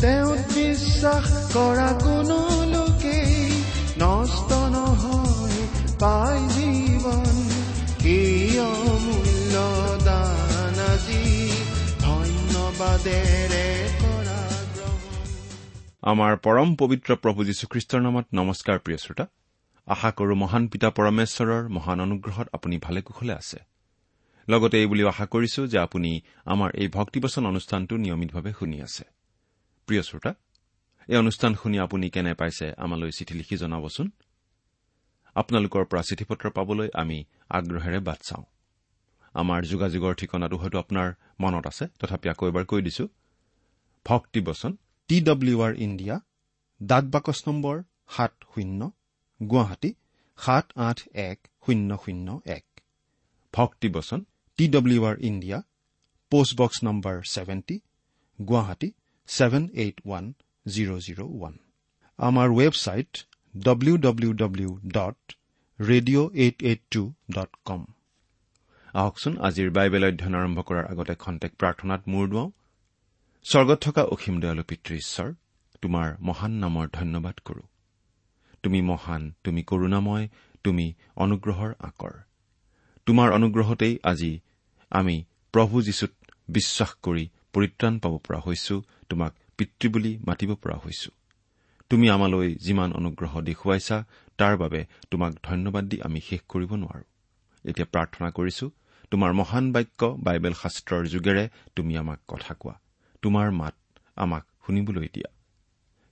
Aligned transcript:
তেওঁত 0.00 0.38
বিশ্বাস 0.38 1.26
কৰা 1.56 1.88
কোনো 1.92 2.38
লোকেই 2.64 3.34
নষ্ট 3.98 4.50
নহয় 4.52 5.60
পাই 6.00 6.38
জীৱন। 6.54 7.36
এই 8.04 8.58
অমূল্য 8.58 9.54
দান 10.04 10.78
আজি 10.92 11.22
ধন্যবাদেৰে 12.00 13.66
আমাৰ 16.02 16.36
পৰম 16.36 16.68
পবিত্ৰ 16.74 17.14
প্ৰভু 17.14 17.44
যীশুখ্ৰীষ্টৰ 17.44 18.00
নামত 18.00 18.26
নমস্কাৰ 18.34 18.78
প্ৰিয় 18.78 18.98
শ্ৰোতা। 18.98 19.26
আশা 19.86 20.10
কৰো 20.10 20.34
মহান 20.34 20.68
পিতা 20.68 20.90
পৰমেশ্বৰৰ 20.90 21.68
মহান 21.68 22.00
অনুগ্ৰহত 22.00 22.48
আপুনি 22.52 22.78
ভালে 22.78 23.00
কুশলে 23.02 23.32
আছে। 23.32 23.58
লগতে 24.48 24.76
এই 24.80 24.86
বুলিও 24.86 25.08
আশা 25.08 25.26
কৰিছো 25.26 25.66
যে 25.66 25.78
আপুনি 25.78 26.20
আমাৰ 26.44 26.70
এই 26.74 26.88
ভক্তিবচন 26.88 27.46
অনুষ্ঠানটো 27.46 27.96
নিয়মিতভাৱে 27.96 28.52
শুনি 28.58 28.82
আছে। 28.82 29.19
প্ৰিয় 29.90 30.04
শ্ৰোতা 30.08 30.32
এই 31.08 31.16
অনুষ্ঠান 31.22 31.52
শুনি 31.60 31.76
আপুনি 31.86 32.06
কেনে 32.14 32.32
পাইছে 32.40 32.66
আমালৈ 32.84 33.10
চিঠি 33.18 33.34
লিখি 33.40 33.56
জনাবচোন? 33.62 34.06
আপোনালোকৰ 35.36 35.84
পৰা 35.90 36.02
চিঠি 36.08 36.24
পত্ৰ 36.30 36.46
পাবলৈ 36.56 36.88
আমি 37.02 37.18
আগ্ৰহেৰে 37.56 38.00
বাট 38.08 38.20
চাওঁ। 38.28 38.44
আমাৰ 39.34 39.60
যোগাযোগৰ 39.72 40.12
ঠিকনাটো 40.20 40.56
হয়তো 40.62 40.76
আপোনাৰ 40.84 41.08
মনত 41.42 41.64
আছে 41.70 41.84
তথাপি 42.00 42.26
আকৌ 42.32 42.44
এবাৰ 42.50 42.64
কৈ 42.70 42.80
দিছো। 42.86 43.04
ভক্তিবচন 44.06 44.72
টি 45.10 45.16
ডব্লিউ 45.28 45.56
আৰ 45.66 45.72
ইণ্ডিয়া 45.86 46.16
ডাক 46.80 47.04
বাকচ 47.14 47.38
নম্বৰ 47.48 47.76
সাত 48.14 48.32
শূন্য 48.52 48.80
গুৱাহাটী 49.40 49.90
সাত 50.38 50.66
আঠ 50.88 50.98
এক 51.28 51.38
শূন্য 51.64 51.90
শূন্য 52.04 52.28
এক। 52.58 52.66
ভক্তিবচন 53.54 54.20
T 54.58 54.64
W 54.74 55.00
R 55.10 55.16
India 55.30 55.58
post box 56.32 56.78
number 56.86 57.16
seventy 57.34 57.76
Guwahati 58.38 58.88
seven 59.30 59.64
eight 59.74 59.96
one 60.06 60.24
zero' 60.66 61.00
zero' 61.06 61.22
one 61.26 61.54
আমাৰ 62.18 62.48
website 62.50 63.10
W 63.54 63.96
W 63.96 64.32
W 64.32 64.70
dot 64.88 65.18
radio' 65.78 66.30
eight 66.34 66.62
eight 66.62 66.80
two 66.90 67.02
dot 67.30 67.50
com 67.64 67.82
আহকচোন 68.94 69.34
আজিৰ 69.38 69.68
বাইবেল 69.70 70.04
অধ্যয়ন 70.04 70.34
আৰম্ভ 70.34 70.58
কৰাৰ 70.60 70.84
আগতে 70.92 71.14
খন্তেক 71.14 71.52
প্ৰাৰ্থনাত 71.60 72.02
মূৰ 72.08 72.24
দুৱাওঁ। 72.28 72.50
স্বৰ্গত 73.44 73.78
থকা 73.82 74.02
অসীম 74.14 74.36
দয়ালু 74.40 74.62
পিতৃ 74.62 74.94
ঈশ্বৰ 74.94 75.28
তোমাৰ 75.82 76.08
মহান 76.20 76.52
নামৰ 76.52 76.86
ধন্যবাদ 76.92 77.36
কৰো। 77.44 77.62
তুমি 78.62 78.80
মহান 78.82 79.22
তুমি 79.44 79.62
কৰুণাময় 79.62 80.28
তুমি 80.64 80.86
অনুগ্ৰহৰ 81.16 81.70
আকৰ। 81.80 82.14
তোমাৰ 83.06 83.28
অনুগ্ৰহতেই 83.32 83.94
আজি 84.02 84.32
আমি 84.92 85.16
প্ৰভু 85.54 85.82
যীশুত 85.82 86.12
বিশ্বাস 86.48 86.90
কৰি 87.02 87.24
পৰিত্ৰাণ 87.54 87.98
পাব 87.98 88.18
পৰা 88.18 88.38
হৈছো 88.38 88.82
তোমাক 89.08 89.34
পিতৃ 89.56 89.88
বুলি 89.88 90.18
মাতিব 90.26 90.54
পৰা 90.54 90.74
হৈছো। 90.74 91.10
তুমি 91.90 92.10
আমালৈ 92.10 92.54
যিমান 92.54 92.92
অনুগ্ৰহ 92.92 93.40
দেখুৱাইছা 93.40 94.04
তাৰ 94.36 94.56
বাবে 94.56 94.86
তোমাক 95.10 95.32
ধন্যবাদ 95.42 95.84
দি 95.84 96.02
আমি 96.02 96.20
শেষ 96.20 96.40
কৰিব 96.48 96.74
নোৱাৰো। 96.74 97.04
এতিয়া 97.64 97.86
প্ৰাৰ্থনা 97.92 98.30
কৰিছো 98.30 98.70
তোমাৰ 99.10 99.32
মহান 99.32 99.72
বাক্য 99.72 100.16
বাইবেল 100.22 100.52
শাস্ত্ৰৰ 100.52 101.06
যোগেৰে 101.06 101.48
তুমি 101.76 101.96
আমাক 101.96 102.18
কথা 102.28 102.54
কোৱা। 102.54 102.80
তোমাৰ 103.22 103.50
মাত 103.50 103.74
আমাক 104.16 104.44
শুনিবলৈ 104.66 105.08
দিয়া। 105.14 105.30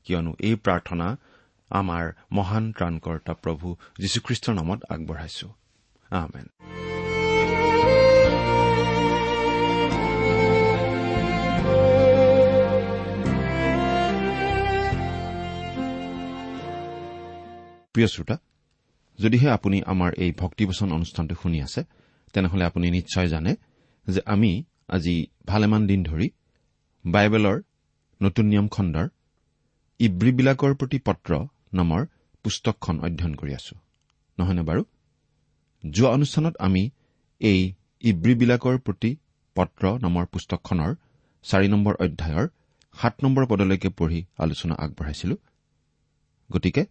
কিয়নো 0.05 0.35
এই 0.39 0.55
প্ৰাৰ্থনা 0.55 1.17
আমাৰ 1.71 2.13
মহান 2.33 2.73
ত্ৰাণকৰ্তা 2.73 3.33
প্ৰভু 3.33 3.77
যীশুখ্ৰীষ্টৰ 4.01 4.55
নামত 4.55 4.85
আগবঢ়াইছো। 4.89 5.49
প্ৰিয় 17.99 18.15
শ্ৰোতা 18.15 18.37
যদিহে 19.19 19.49
আপুনি 19.51 19.83
আমাৰ 19.87 20.11
এই 20.17 20.33
ভক্তিবচন 20.37 20.93
অনুষ্ঠানটো 20.93 21.35
শুনি 21.43 21.63
আছে 21.63 21.81
তেনেহলে 22.33 22.65
আপুনি 22.65 22.91
নিশ্চয় 22.91 23.29
জানে 23.29 23.57
যে 24.07 24.21
আমি 24.27 24.65
আজি 24.89 25.27
ভালেমান 25.47 25.87
দিন 25.87 26.05
ধৰি 26.05 26.29
বাইবেলৰ 27.05 27.63
নতুন 28.23 28.45
নিয়ম 28.47 28.69
খণ্ডৰ 28.69 29.09
ইব্ৰীবিলাকৰ 30.01 30.75
প্ৰতি 30.75 30.99
পত্ৰ 30.99 31.31
নামৰ 31.75 32.07
পুস্তকখন 32.43 33.01
অধ্যয়ন 33.01 33.35
কৰি 33.35 33.55
আছো। 33.55 33.75
নহয়নে 34.39 34.63
বাৰু? 34.63 34.83
যোৱা 35.91 36.11
অনুষ্ঠানত 36.11 36.55
আমি 36.59 36.91
এই 37.41 37.61
ইব্ৰীবিলাকৰ 38.01 38.79
প্ৰতি 38.79 39.11
পত্ৰ 39.55 39.99
নামৰ 39.99 40.25
পুস্তকখনৰ 40.27 40.95
চাৰি 41.43 41.69
নম্বৰ 41.69 41.95
অধ্যায়ৰ 41.95 42.47
সাত 43.01 43.15
নম্বৰ 43.25 43.47
পদলৈকে 43.47 43.89
পঢ়ি 43.89 44.25
আলোচনা 44.39 44.75
আগবঢ়াইছিলো। 44.79 45.37
গতিকে 46.53 46.87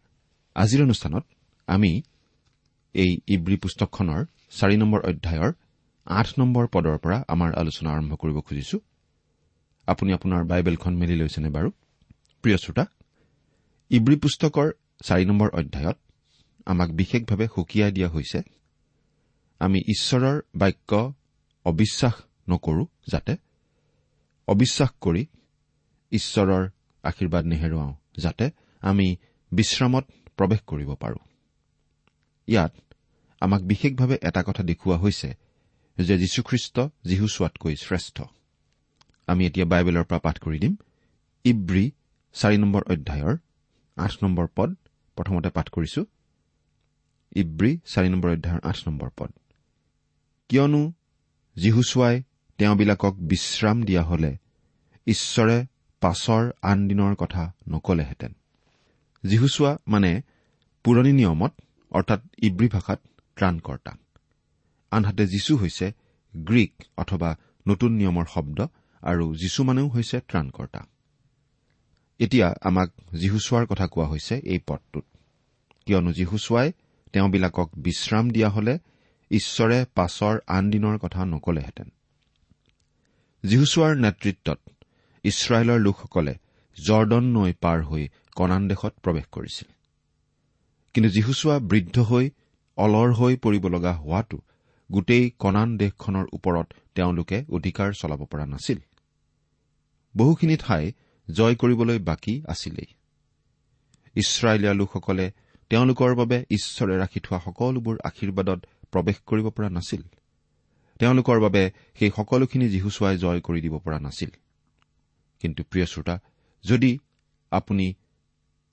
আজিৰ 0.57 0.79
অনুষ্ঠানত 0.87 1.23
আমি 1.67 1.91
এই 2.95 3.11
ইব্ৰী 3.35 3.57
পুস্তকখনৰ 3.63 4.21
চাৰি 4.57 4.75
নম্বৰ 4.81 4.99
অধ্যায়ৰ 5.09 5.51
আঠ 6.07 6.27
নম্বৰ 6.39 6.65
পদৰ 6.73 6.97
পৰা 7.03 7.17
আমাৰ 7.33 7.49
আলোচনা 7.61 7.89
আৰম্ভ 7.95 8.11
কৰিব 8.21 8.37
খুজিছো। 8.47 8.77
আপুনি 9.87 10.09
আপোনাৰ 10.17 10.41
বাইবেলখন 10.51 10.93
মেলি 11.01 11.15
লৈছেনে 11.21 11.49
বাৰু? 11.55 11.69
প্ৰিয় 12.43 12.57
শ্ৰোতা 12.63 12.85
ইব্ৰী 13.91 14.15
পুস্তকৰ 14.23 14.67
চাৰি 15.07 15.23
নম্বৰ 15.29 15.49
অধ্যায়ত 15.59 15.97
আমাক 16.71 16.89
বিশেষভাৱে 16.99 17.45
সুকীয়াই 17.55 17.91
দিয়া 17.91 18.09
হৈছে 18.09 18.39
আমি 19.61 19.79
ঈশ্বৰৰ 19.93 20.37
বাক্য 20.61 20.91
অবিশ্বাস 21.65 22.15
নকৰো 22.49 22.83
যাতে 23.11 23.33
অবিশ্বাস 24.47 24.91
কৰি 25.01 25.23
ঈশ্বৰৰ 26.11 26.63
আশীৰ্বাদ 27.03 27.43
নেহেৰুৱাওঁ 27.51 27.93
যাতে 28.23 28.45
আমি 28.81 29.07
বিশ্ৰামত 29.51 30.05
প্ৰৱেশ 30.37 30.59
কৰিব 30.67 30.93
পাৰো। 30.93 31.17
ইয়াত 32.47 32.73
আমাক 33.41 33.61
বিশেষভাৱে 33.61 34.17
এটা 34.21 34.43
কথা 34.43 34.63
দেখুওৱা 34.63 34.97
হৈছে 34.97 35.33
যে 35.97 36.17
যীশুখ্ৰীষ্ট 36.17 36.79
যীহুচোৱাতকৈ 37.03 37.75
শ্ৰেষ্ঠ। 37.75 38.21
আমি 39.27 39.45
এতিয়া 39.45 39.65
বাইবেলৰ 39.65 40.03
পৰা 40.03 40.19
পাঠ 40.19 40.39
কৰি 40.39 40.59
দিম। 40.59 40.75
ইব্ৰী 41.43 41.91
চাৰি 42.33 42.57
নম্বৰ 42.57 42.83
অধ্যায়ৰ 42.83 43.37
আঠ 43.97 44.11
নম্বৰ 44.23 44.47
পদ 44.55 44.75
প্ৰথমতে 45.15 45.49
পাঠ 45.49 45.69
কৰিছো। 45.69 46.05
ইব্ৰী 47.35 47.79
চাৰি 47.85 48.09
নম্বৰ 48.09 48.31
অধ্যায়ৰ 48.31 48.59
আঠ 48.63 48.77
নম্বৰ 48.87 49.09
পদ। 49.17 49.31
কিয়নো 50.49 50.93
যীহুচুৱাই 51.55 52.23
তেওঁবিলাকক 52.57 53.13
বিশ্ৰাম 53.19 53.83
দিয়া 53.83 54.03
হলে 54.03 54.37
ঈশ্বৰে 55.07 55.65
পাছৰ 55.99 56.51
আন 56.61 56.87
দিনৰ 56.87 57.15
কথা 57.15 57.53
নকলেহেঁতেন। 57.69 58.33
যীহুচোৱা 59.27 59.77
মানে 59.87 60.21
পুৰণি 60.83 61.13
নিয়মত 61.13 61.53
অৰ্থাৎ 61.91 62.19
ইব্ৰী 62.37 62.67
ভাষাত 62.67 62.99
ত্ৰাণকৰ্তা। 63.35 63.91
আনহাতে 64.91 65.27
যীশু 65.27 65.57
হৈছে 65.57 65.91
গ্ৰীক 66.35 66.73
অথবা 66.97 67.35
নতুন 67.67 67.91
নিয়মৰ 67.91 68.25
শব্দ 68.33 68.67
আৰু 69.01 69.35
যীশু 69.35 69.63
মানেও 69.63 69.87
হৈছে 69.87 70.19
ত্ৰাণকৰ্তা। 70.19 70.85
এতিয়া 72.19 72.53
আমাক 72.61 72.89
যীহুচোৱাৰ 73.13 73.65
কথা 73.65 73.87
কোৱা 73.87 74.07
হৈছে 74.07 74.41
এই 74.43 74.59
পদটোত। 74.67 75.03
কিয়নো 75.85 76.13
যীহুচোৱাই 76.13 76.71
তেওঁবিলাকক 77.13 77.69
বিশ্ৰাম 77.77 78.29
দিয়া 78.29 78.49
হলে 78.49 78.79
ঈশ্বৰে 79.31 79.85
পাছৰ 79.95 80.39
আন 80.47 80.69
দিনৰ 80.69 80.97
কথা 80.97 81.25
নকলেহেঁতেন। 81.25 81.89
যীহুচোৱাৰ 83.43 83.97
নেতৃত্বত 83.97 84.59
ইছৰাইলৰ 85.23 85.79
লোকসকলে 85.79 86.35
জৰ্দন 86.87 87.23
নৈ 87.23 87.53
পাৰ 87.53 87.83
হৈ 87.83 88.07
কনান 88.37 88.67
দেশত 88.67 88.93
প্ৰৱেশ 89.03 89.25
কৰিছিল। 89.31 89.69
কিন্তু 90.93 91.09
যীহুচোৱা 91.09 91.55
বৃদ্ধ 91.59 91.99
হৈ 91.99 92.25
অলৰ 92.77 93.09
হৈ 93.13 93.33
পৰিব 93.35 93.63
লগা 93.67 93.93
হোৱাটো 93.93 94.37
গোটেই 94.91 95.25
কনান 95.39 95.77
দেশখনৰ 95.77 96.25
ওপৰত 96.33 96.67
তেওঁলোকে 96.95 97.37
অধিকাৰ 97.49 97.89
চলাব 98.01 98.21
পৰা 98.25 98.45
নাছিল। 98.45 98.79
বহুখিনি 100.17 100.57
ঠাই 100.57 100.91
জয় 101.27 101.55
কৰিবলৈ 101.55 101.99
বাকী 101.99 102.41
আছিলেই। 102.47 102.89
ইছৰাইলীয়া 104.15 104.73
লোকসকলে 104.73 105.25
তেওঁলোকৰ 105.69 106.15
বাবে 106.15 106.37
ঈশ্বৰে 106.49 106.97
ৰাখি 106.97 107.19
থোৱা 107.19 107.39
সকলোবোৰ 107.45 107.95
আশীৰ্বাদত 108.03 108.59
প্ৰৱেশ 108.91 109.17
কৰিব 109.25 109.49
পৰা 109.49 109.69
নাছিল। 109.69 110.01
তেওঁলোকৰ 110.99 111.37
বাবে 111.39 111.63
সেই 111.99 112.11
সকলোখিনি 112.15 112.69
যীহুচুৱাই 112.69 113.17
জয় 113.17 113.41
কৰি 113.41 113.59
দিব 113.61 113.79
পৰা 113.79 113.99
নাছিল। 113.99 114.29
কিন্তু 115.39 115.63
প্ৰিয় 115.63 115.85
শ্ৰোতা 115.85 116.15
যদি 116.63 116.91
আপুনি 117.51 117.93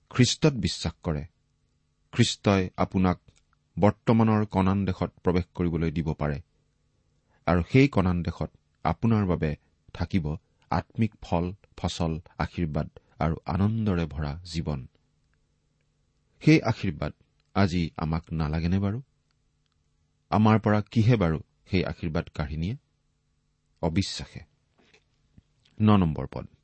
খ্ৰীষ্টত 0.09 0.53
বিশ্বাস 0.53 0.93
কৰে। 1.03 1.23
খ্ৰীষ্টই 2.13 2.69
আপোনাক 2.77 3.17
বৰ্তমানৰ 3.77 4.45
কণান 4.45 4.85
দেশত 4.85 5.11
প্ৰৱেশ 5.23 5.45
কৰিবলৈ 5.53 5.91
দিব 5.91 6.13
পাৰে। 6.13 6.41
আৰু 7.47 7.61
সেই 7.71 7.87
কণান 7.87 8.23
দেশত 8.23 8.51
আপোনাৰ 8.85 9.25
বাবে 9.25 9.55
থাকিব 9.93 10.25
আম্মিক 10.71 11.13
ফল 11.21 11.53
ফচল 11.77 12.19
আশীৰ্বাদ 12.37 12.89
আৰু 13.19 13.35
আনন্দৰে 13.45 14.05
ভৰা 14.05 14.31
জীৱন। 14.45 14.87
সেই 16.41 16.61
আশীৰ্বাদ 16.61 17.13
আজি 17.55 17.89
আমাক 17.97 18.33
নালাগেনে 18.33 18.79
বাৰু? 18.79 19.01
আমাৰ 20.31 20.59
পৰা 20.59 20.81
কিহে 20.91 21.15
বাৰু 21.15 21.39
সেই 21.71 21.83
আশীৰ্বাদ 21.85 22.25
কাঢ়ি 22.33 22.57
নিয়ে? 22.57 22.75
অবিশ্বাসে। 23.81 24.39
ন 25.81 25.97
নম্বৰ 25.97 26.27
পদ। 26.31 26.54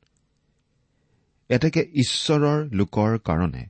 এতেকে 1.50 1.82
ঈশ্বৰৰ 1.94 2.58
লোকৰ 2.72 3.18
কাৰণে 3.18 3.62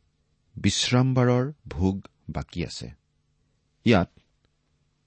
বিশ্ৰামবাৰৰ 0.57 1.45
ভোগ 1.69 1.97
বাকী 2.29 2.61
আছে। 2.65 2.89
ইয়াত 3.87 4.11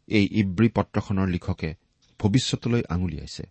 এই 0.07 0.25
ইব্ৰী 0.41 0.69
পত্ৰখনৰ 0.69 1.27
লিখকে 1.27 1.69
ভৱিষ্যতলৈ 2.19 2.83
আঙুলিয়াইছে 2.89 3.45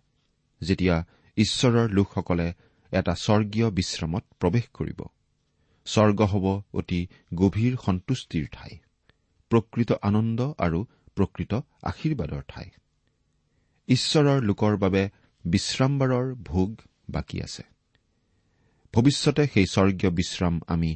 যেতিয়া 0.61 0.95
ঈশ্বৰৰ 1.37 1.87
লোকসকলে 1.89 2.47
এটা 2.91 3.13
স্বৰ্গীয় 3.15 3.67
বিশ্ৰামত 3.71 4.23
প্ৰৱেশ 4.39 4.65
কৰিব। 4.73 4.99
স্বৰ্গ 5.87 6.19
হ'ব 6.31 6.45
অতি 6.73 7.01
গভীৰ 7.35 7.73
সন্তুষ্টিৰ 7.85 8.45
ঠাই 8.51 8.73
প্ৰকৃত 9.51 9.91
আনন্দ 10.01 10.39
আৰু 10.57 10.79
প্ৰকৃত 11.17 11.53
আশীৰ্বাদৰ 11.83 12.43
ঠাই। 12.47 12.67
ঈশ্বৰৰ 13.87 14.39
লোকৰ 14.41 14.73
বাবে 14.77 15.03
বিশ্ৰামবাৰৰ 15.45 16.27
ভোগ 16.43 16.69
বাকী 17.09 17.37
আছে। 17.41 17.63
ভৱিষ্যতে 18.95 19.43
সেই 19.53 19.65
স্বৰ্গীয় 19.65 20.11
বিশ্ৰাম 20.11 20.61
আমি 20.67 20.89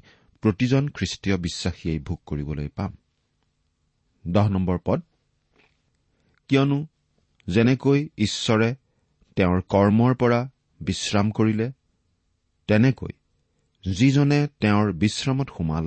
প্ৰতিজন 0.43 0.83
খ্ৰীষ্টীয় 0.87 1.37
বিশ্বাসীয়ে 1.37 1.99
ভোগ 1.99 2.19
কৰিবলৈ 2.25 2.67
পাম। 2.67 2.91
দহ 4.27 4.47
নম্বৰ 4.49 4.77
পদ। 4.85 4.99
কিয়নো 6.49 6.79
যেনেকৈ 7.47 8.09
ঈশ্বৰে 8.17 8.69
তেওঁৰ 9.35 9.61
কৰ্মৰ 9.69 10.13
পৰা 10.15 10.39
বিশ্ৰাম 10.81 11.31
কৰিলে 11.31 11.71
তেনেকৈ 12.67 13.13
যিজনে 13.83 14.47
তেওঁৰ 14.59 14.87
বিশ্ৰামত 14.93 15.49
সোমাল 15.57 15.85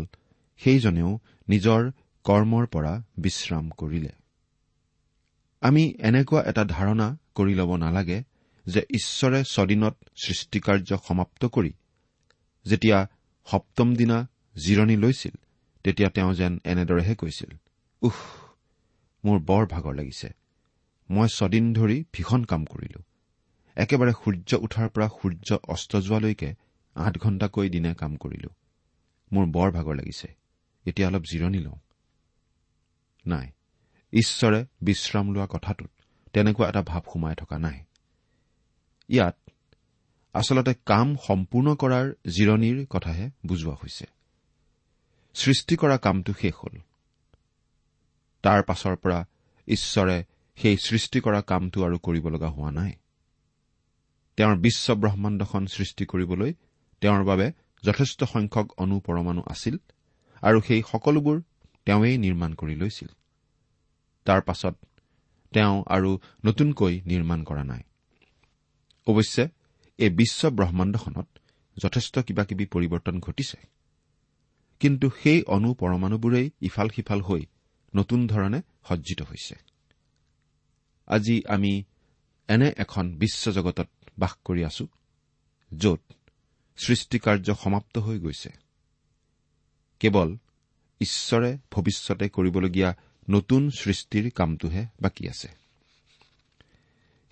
সেইজনেও 0.61 1.11
নিজৰ 1.49 1.91
কৰ্মৰ 2.25 2.67
পৰা 2.67 2.93
বিশ্ৰাম 3.19 3.71
কৰিলে। 3.71 4.13
আমি 5.61 5.83
এনেকুৱা 6.01 6.41
এটা 6.43 6.65
ধাৰণা 6.65 7.07
কৰি 7.35 7.55
ল'ব 7.55 7.77
নালাগে 7.77 8.19
যে 8.67 8.81
ঈশ্বৰে 8.81 9.45
ছদিনত 9.45 9.95
সৃষ্টিকাৰ্য 10.25 10.91
সমাপ্ত 11.09 11.45
কৰি 11.47 11.73
যেতিয়া 12.65 13.09
সপ্তম 13.45 13.95
দিনা 13.95 14.29
জিৰণি 14.57 14.97
লৈছিল 14.97 15.37
তেতিয়া 15.85 16.09
তেওঁ 16.09 16.35
যেন 16.35 16.61
এনেদৰেহে 16.65 17.15
কৈছিল 17.15 17.51
উহ 18.03 18.21
মোৰ 19.25 19.39
বৰ 19.41 19.67
ভাগৰ 19.67 19.95
লাগিছে। 19.95 20.29
মই 21.11 21.29
ছদিন 21.29 21.75
ধৰি 21.75 22.05
ভীষণ 22.13 22.45
কাম 22.45 22.65
কৰিলো। 22.65 23.03
একেবাৰে 23.77 24.13
সূৰ্য 24.13 24.55
উঠাৰ 24.55 24.89
পৰা 24.89 25.09
সূৰ্য 25.09 25.59
অস্ত 25.69 25.97
যোৱালৈকে 25.97 26.55
আঠ 26.95 27.19
ঘণ্টাকৈ 27.19 27.69
দিনে 27.69 27.95
কাম 27.95 28.17
কৰিলো। 28.17 28.51
মোৰ 29.33 29.47
বৰ 29.47 29.71
ভাগৰ 29.71 29.95
লাগিছে। 29.95 30.35
এতিয়া 30.87 31.09
অলপ 31.09 31.23
জিৰণি 31.23 31.59
লওঁ। 31.59 31.79
নাই 33.27 33.51
ঈশ্বৰে 34.13 34.65
বিশ্ৰাম 34.83 35.33
লোৱা 35.33 35.47
কথাটোত 35.47 35.91
তেনেকুৱা 36.33 36.69
এটা 36.69 36.83
ভাৱ 36.83 37.03
সোমাই 37.13 37.35
থকা 37.35 37.59
নাই। 37.59 37.85
ইয়াত 39.09 39.37
আচলতে 40.35 40.75
কাম 40.87 41.17
সম্পূৰ্ণ 41.27 41.75
কৰাৰ 41.75 42.13
জিৰণিৰ 42.29 42.87
কথাহে 42.87 43.31
বুজোৱা 43.47 43.75
হৈছে। 43.75 44.05
সৃষ্টি 45.35 45.77
কৰা 45.77 45.97
কামটো 45.97 46.33
শেষ 46.41 46.55
হ'ল। 46.55 46.79
তাৰ 48.43 48.63
পাছৰ 48.63 48.97
পৰা 48.97 49.25
ঈশ্বৰে 49.69 50.25
সেই 50.57 50.77
সৃষ্টি 50.77 51.21
কৰা 51.21 51.41
কামটো 51.41 51.85
আৰু 51.85 51.99
কৰিব 51.99 52.29
লগা 52.29 52.49
হোৱা 52.49 52.71
নাই। 52.71 52.93
তেওঁৰ 54.37 54.57
বিশ্ব 54.57 54.95
ব্ৰহ্মাণ্ডখন 54.95 55.67
সৃষ্টি 55.67 56.07
কৰিবলৈ 56.07 56.53
তেওঁৰ 57.01 57.25
বাবে 57.25 57.53
যথেষ্ট 57.83 58.25
সংখ্যক 58.25 58.73
অনুপৰমাণু 58.77 59.43
আছিল 59.47 59.77
আৰু 60.43 60.61
সেই 60.61 60.83
সকলোবোৰ 60.93 61.43
তেওঁৱেই 61.87 62.19
নিৰ্মাণ 62.19 62.55
কৰি 62.55 62.75
লৈছিল। 62.75 63.09
তাৰ 64.25 64.41
পাছত 64.41 64.75
তেওঁ 65.53 65.85
আৰু 65.87 66.19
নতুনকৈ 66.45 67.01
নিৰ্মাণ 67.07 67.45
কৰা 67.45 67.65
নাই। 67.65 67.83
অৱশ্যে 69.07 69.49
এই 69.99 70.11
বিশ্ব 70.11 70.51
ব্ৰহ্মাণ্ডখনত 70.51 71.27
যথেষ্ট 71.83 72.19
কিবা 72.19 72.45
কিবি 72.45 72.67
পৰিৱৰ্তন 72.67 73.21
ঘটিছে। 73.21 73.57
কিন্তু 74.81 75.11
সেই 75.23 75.43
অনু 75.43 75.75
পৰমাণুবোৰেই 75.75 76.51
ইফাল 76.61 76.89
সিফাল 76.89 77.21
হৈ 77.21 77.47
নতুন 77.97 78.27
ধৰণে 78.27 78.63
সজ্জিত 78.89 79.23
হৈছে। 79.23 79.55
আজি 81.07 81.43
আমি 81.49 81.83
এনে 82.49 82.73
এখন 82.77 83.15
বিশ্বজগতত 83.15 83.89
বাস 84.19 84.35
কৰি 84.45 84.65
আছো 84.65 84.87
য'ত 85.79 86.01
সৃষ্টিকাৰ্য 86.77 87.55
সমাপ্ত 87.55 87.99
হৈ 87.99 88.19
গৈছে। 88.19 88.51
কেৱল 90.01 90.37
ঈশ্বৰে 91.01 91.59
ভৱিষ্যতে 91.71 92.29
কৰিবলগীয়া 92.29 92.95
নতুন 93.31 93.71
সৃষ্টিৰ 93.71 94.31
কামটোহে 94.31 94.87
বাকী 95.01 95.29
আছে। 95.29 95.62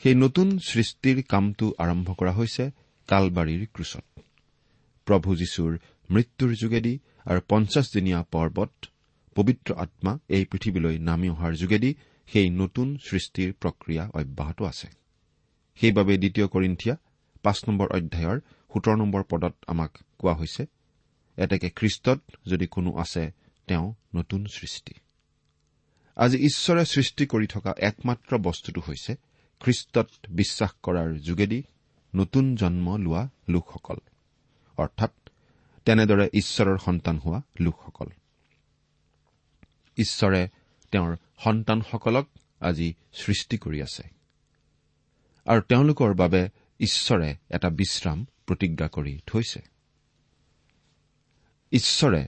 সেই 0.03 0.15
নতুন 0.15 0.59
সৃষ্টিৰ 0.59 1.23
কামটো 1.23 1.75
আৰম্ভ 1.79 2.09
কৰা 2.15 2.33
হৈছে 2.33 2.65
কালবাৰীৰ 3.09 3.67
ক্ৰুচত। 3.75 4.07
প্ৰভু 5.07 5.37
যীশুৰ 5.37 5.73
মৃত্যুৰ 6.11 6.53
যোগেদি 6.63 6.99
আৰু 7.27 7.41
পঞ্চাছদিনীয়া 7.49 8.21
পৰ্বত 8.33 8.73
পবিত্ৰ 9.35 9.75
আত্মা 9.75 10.19
এই 10.29 10.45
পৃথিৱীলৈ 10.45 10.99
নামি 10.99 11.29
অহাৰ 11.29 11.53
যোগেদি 11.55 11.95
সেই 12.29 12.51
নতুন 12.51 12.97
সৃষ্টিৰ 12.97 13.53
প্ৰক্ৰিয়া 13.53 14.05
অব্যাহত 14.15 14.63
আছে। 14.63 14.89
সেইবাবে 15.81 16.19
দ্বিতীয় 16.19 16.47
কৰিন্ঠিয়া 16.47 16.97
পাঁচ 17.43 17.59
নম্বৰ 17.69 17.89
অধ্যায়ৰ 17.89 18.39
সোতৰ 18.75 18.97
নম্বৰ 18.97 19.23
পদত 19.29 19.55
আমাক 19.67 19.93
কোৱা 20.19 20.35
হৈছে 20.35 20.67
এতেকে 21.37 21.69
খ্ৰীষ্টত 21.71 22.21
যদি 22.47 22.67
কোনো 22.67 22.91
আছে 22.97 23.33
তেওঁ 23.67 23.95
নতুন 24.15 24.47
সৃষ্টি। 24.55 24.95
আজি 26.17 26.37
ঈশ্বৰে 26.39 26.85
সৃষ্টি 26.85 27.27
কৰি 27.27 27.47
থকা 27.47 27.75
একমাত্ৰ 27.79 28.39
বস্তুটো 28.39 28.81
হৈছে 28.89 29.30
খ্ৰীষ্টত 29.61 30.09
বিশ্বাস 30.31 30.71
কৰাৰ 30.83 31.15
যোগেদি 31.15 31.63
নতুন 32.15 32.57
জন্ম 32.57 32.97
লোৱা 32.97 33.29
লোকসকল 33.49 33.97
অৰ্থাৎ 34.77 35.13
তেনেদৰে 35.85 36.29
ঈশ্বৰৰ 36.33 36.79
সন্তান 36.79 37.19
হোৱা 37.19 37.43
লোকসকল। 37.61 38.07
ঈশ্বৰে 39.97 40.49
তেওঁৰ 40.91 41.17
সন্তানসকলক 41.45 42.29
আজি 42.61 42.95
সৃষ্টি 43.13 43.59
কৰি 43.59 43.83
আছে। 43.83 44.03
আৰু 45.45 45.61
তেওঁলোকৰ 45.61 46.15
বাবে 46.15 46.49
ঈশ্বৰে 46.81 47.37
এটা 47.51 47.71
বিশ্ৰাম 47.71 48.27
প্ৰতিজ্ঞা 48.47 48.89
কৰি 48.89 49.21
থৈছে। 49.27 49.61
ঈশ্বৰে 51.73 52.27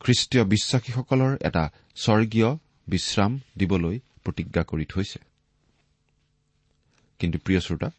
খ্ৰীষ্টীয় 0.00 0.44
বিশ্বাসীসকলৰ 0.44 1.38
এটা 1.40 1.70
স্বৰ্গীয় 1.96 2.56
বিশ্ৰাম 2.88 3.40
দিবলৈ 3.58 4.00
প্ৰতিজ্ঞা 4.24 4.62
কৰি 4.64 4.84
থৈছে। 4.84 5.25
কিন্তু 7.18 7.38
প্ৰিয় 7.38 7.60
শ্ৰোতা 7.60 7.90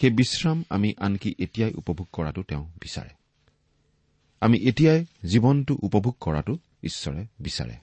সেই 0.00 0.10
বিশ্ৰাম 0.10 0.64
আমি 0.70 0.94
আনকি 0.96 1.34
এতিয়াই 1.38 1.72
উপভোগ 1.74 2.08
কৰাটো 2.12 2.42
তেওঁ 2.42 2.70
বিচাৰে। 2.80 3.10
আমি 4.40 4.58
এতিয়াই 4.58 5.04
জীৱনটো 5.26 5.78
উপভোগ 5.82 6.16
কৰাটো 6.20 6.58
ঈশ্বৰে 6.82 7.26
বিচাৰে। 7.40 7.76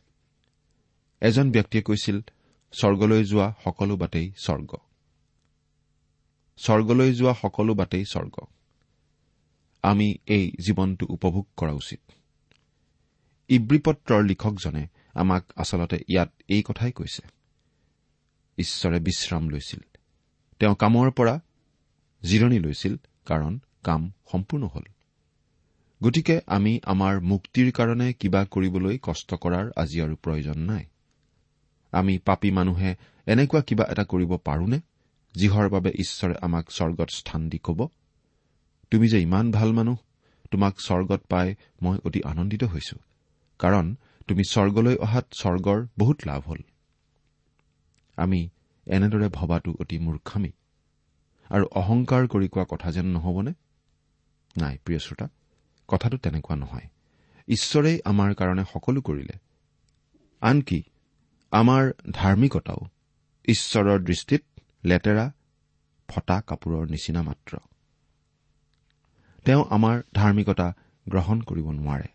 এজন 1.22 1.52
ব্যক্তিয়ে 1.52 1.84
কৈছিল 1.84 2.22
স্বৰ্গলৈ 2.72 3.24
যোৱা 3.24 3.54
সকলো 3.64 3.98
বাটেই 3.98 4.32
স্বৰ্গ। 4.38 4.76
স্বৰ্গলৈ 6.58 7.14
যোৱা 7.14 7.34
সকলো 7.42 7.74
বাটেই 7.74 8.06
স্বৰ্গ। 8.06 8.46
আমি 9.84 10.16
এই 10.26 10.52
জীৱনটো 10.68 11.06
উপভোগ 11.10 11.48
কৰা 11.58 11.72
উচিত। 11.72 12.00
ইব্ৰীপত্ৰৰ 13.48 14.24
লিখকজনে 14.24 14.88
আমাক 15.14 15.46
আচলতে 15.56 15.98
ইয়াত 16.08 16.32
এই 16.48 16.64
কথাই 16.64 16.92
কৈছে। 16.92 17.28
ঈশ্বৰে 18.58 19.00
বিশ্ৰাম 19.00 19.50
লৈছিল। 19.50 19.95
তেওঁ 20.60 20.76
কামৰ 20.76 21.12
পৰা 21.12 21.40
জিৰণি 22.24 22.60
লৈছিল 22.60 22.96
কাৰণ 23.26 23.60
কাম 23.84 24.12
সম্পূৰ্ণ 24.32 24.68
হল। 24.68 24.84
গতিকে 26.04 26.42
আমি 26.48 26.80
আমাৰ 26.84 27.22
মুক্তিৰ 27.22 27.72
কাৰণে 27.72 28.14
কিবা 28.14 28.46
কৰিবলৈ 28.46 29.00
কষ্ট 29.02 29.34
কৰাৰ 29.34 29.72
আজি 29.76 30.02
আৰু 30.02 30.16
প্ৰয়োজন 30.16 30.58
নাই। 30.60 30.86
আমি 31.92 32.18
পাপী 32.18 32.52
মানুহে 32.52 32.96
এনেকুৱা 33.26 33.62
কিবা 33.62 33.86
এটা 33.90 34.04
কৰিব 34.04 34.38
পাৰোনে 34.38 34.80
যিহৰ 35.36 35.70
বাবে 35.70 35.90
ঈশ্বৰে 35.90 36.36
আমাক 36.42 36.72
স্বৰ্গত 36.72 37.10
স্থান 37.10 37.50
দি 37.50 37.58
কব? 37.64 37.88
তুমি 38.92 39.08
যে 39.08 39.22
ইমান 39.22 39.52
ভাল 39.52 39.74
মানুহ 39.74 39.98
তোমাক 40.52 40.80
স্বৰ্গত 40.80 41.22
পাই 41.30 41.56
মই 41.82 41.98
অতি 42.04 42.22
আনন্দিত 42.24 42.64
হৈছো 42.64 42.98
কাৰণ 43.60 43.96
তুমি 44.28 44.44
স্বৰ্গলৈ 44.50 44.96
অহাত 44.96 45.26
স্বৰ্গৰ 45.34 45.88
বহুত 45.98 46.18
লাভ 46.26 46.42
হল। 46.48 46.58
আমি 48.18 48.50
এনেদৰে 48.88 49.30
ভবাটো 49.34 49.72
অতি 49.80 50.00
মূৰ্খামী। 50.00 50.52
আৰু 51.50 51.66
অহংকাৰ 51.66 52.28
কৰি 52.28 52.48
কোৱা 52.48 52.66
কথা 52.70 52.92
যেন 52.92 53.06
নহবনে? 53.06 53.54
নাই 54.58 54.78
প্ৰিয় 54.86 55.00
শ্ৰোতা 55.00 55.30
কথাটো 55.88 56.18
তেনেকুৱা 56.18 56.56
নহয়। 56.56 56.88
ঈশ্বৰেই 57.48 58.00
আমাৰ 58.06 58.34
কাৰণে 58.34 58.64
সকলো 58.74 59.02
কৰিলে। 59.02 59.36
আনকি 60.42 60.84
আমাৰ 61.52 61.92
ধাৰ্মিকতাও 62.12 62.82
ঈশ্বৰৰ 63.46 64.00
দৃষ্টিত 64.00 64.44
লেতেৰা 64.86 65.32
ফটা 66.08 66.42
কাপোৰৰ 66.42 66.90
নিচিনা 66.90 67.22
মাত্ৰ। 67.22 67.58
তেওঁ 69.46 69.66
আমাৰ 69.70 70.02
ধাৰ্মিকতা 70.14 70.74
গ্ৰহণ 71.10 71.42
কৰিব 71.42 71.72
নোৱাৰে। 71.72 72.08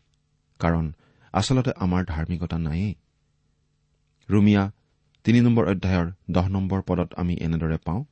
কাৰণ 0.58 0.92
আচলতে 1.32 1.70
আমাৰ 1.76 2.04
ধাৰ্মিকতা 2.04 2.58
নায়েই। 2.58 2.94
ৰুমিয়া 4.30 4.70
তিনি 5.24 5.40
নম্বৰ 5.40 5.64
অধ্যায়ৰ 5.68 6.06
দহ 6.30 6.46
নম্বৰ 6.48 6.80
পদত 6.82 7.10
আমি 7.14 7.34
এনেদৰে 7.34 7.76
পাওঁ। 7.76 8.04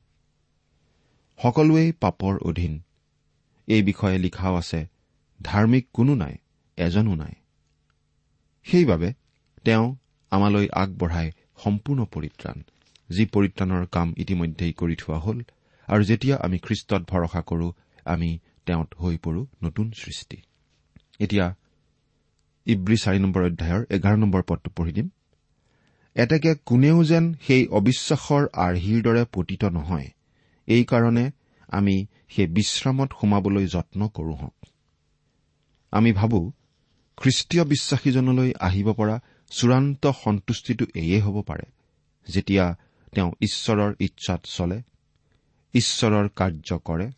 সকলোৱেই 1.38 1.92
পাপৰ 1.92 2.34
অধীন। 2.38 2.72
এই 3.68 3.82
বিষয়ে 3.82 4.18
লিখাও 4.18 4.54
আছে 4.56 4.80
ধাৰ্মিক 5.40 5.84
কোনো 5.92 6.14
নাই 6.14 6.34
এজনো 6.78 7.14
নাই। 7.14 7.34
সেইবাবে 8.66 9.08
তেওঁ 9.64 9.86
আমালৈ 10.32 10.66
আগবঢ়াই 10.72 11.28
সম্পূৰ্ণ 11.64 12.00
পৰিত্ৰাণ 12.04 12.56
যি 13.10 13.24
পৰিত্ৰাণৰ 13.26 13.86
কাম 13.86 14.08
ইতিমধ্যেই 14.16 14.72
কৰি 14.72 14.96
থোৱা 14.96 15.18
হ'ল 15.18 15.38
আৰু 15.88 16.02
যেতিয়া 16.04 16.36
আমি 16.36 16.58
খ্ৰীষ্টত 16.58 17.02
ভৰসা 17.10 17.40
কৰো 17.40 17.68
আমি 18.04 18.30
তেওঁত 18.66 18.90
হৈ 18.94 19.16
পৰো 19.16 19.46
নতুন 19.62 19.86
সৃষ্টি। 19.92 20.38
এতিয়া 21.20 21.46
ইব্ৰী 22.66 22.96
চাৰি 22.96 23.18
নম্বৰ 23.18 23.42
অধ্যায়ৰ 23.44 23.82
এঘাৰ 23.90 24.16
নম্বৰ 24.16 24.42
পদটো 24.42 24.70
পঢ়ি 24.76 24.92
দিম। 24.92 25.08
এতেকে 26.14 26.54
কোনেও 26.54 27.04
যেন 27.04 27.34
সেই 27.46 27.66
অবিশ্বাসৰ 27.66 28.48
আৰ্হিৰ 28.52 29.02
দৰে 29.02 29.24
পতিত 29.32 29.64
নহয়। 29.64 30.10
এইকাৰণে 30.66 31.30
আমি 31.68 32.06
সেই 32.28 32.46
বিশ্ৰামত 32.46 33.12
সোমাবলৈ 33.20 33.66
যত্ন 33.66 34.08
কৰো 34.08 34.34
হওক। 34.34 34.66
আমি 35.92 36.12
ভাবো 36.12 36.52
খ্ৰীষ্টীয় 37.16 37.64
বিশ্বাসীজনলৈ 37.64 38.52
আহিব 38.60 38.92
পৰা 38.92 39.20
চূড়ান্ত 39.50 40.12
সন্তুষ্টিটো 40.24 40.86
এয়ে 40.94 41.20
হ'ব 41.20 41.42
পাৰে 41.42 41.66
যেতিয়া 42.28 42.76
তেওঁ 43.14 43.32
ঈশ্বৰৰ 43.40 43.94
ইচ্ছাত 44.00 44.40
চলে 44.44 44.82
ঈশ্বৰৰ 45.74 46.28
কাৰ্য 46.36 46.78
কৰে 46.84 47.10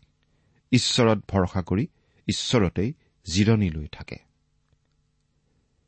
ঈশ্বৰত 0.72 1.18
ভৰসা 1.28 1.62
কৰি 1.62 1.86
ঈশ্বৰতেই 2.28 2.92
জিৰণি 3.32 3.70
লৈ 3.70 3.86
থাকে। 3.92 4.16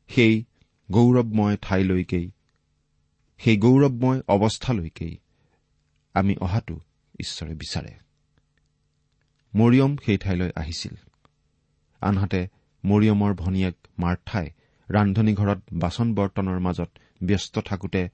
সেই 0.07 0.43
গৌৰৱময় 0.91 1.57
ঠাইলৈকেই 1.61 2.31
সেই 3.43 3.57
গৌৰৱময় 3.57 4.21
অৱস্থালৈকেই 4.27 5.17
আমি 6.13 6.35
অহাটো 6.35 6.79
ঈশ্বৰে 7.19 7.55
বিচাৰে। 7.55 7.93
মৰিয়ম 9.55 9.97
সেই 10.05 10.17
ঠাইলৈ 10.17 10.49
আহিছিল। 10.55 10.95
আনহাতে 12.01 12.47
মৰিয়মৰ 12.85 13.33
ভনীয়েক 13.33 13.75
মাৰ্থাই 13.99 14.49
ৰান্ধনীঘৰত 14.89 15.61
বাচন 15.73 16.15
বৰ্তনৰ 16.15 16.59
মাজত 16.59 16.89
ব্যস্ত 17.23 17.59
থাকোতে 17.59 18.09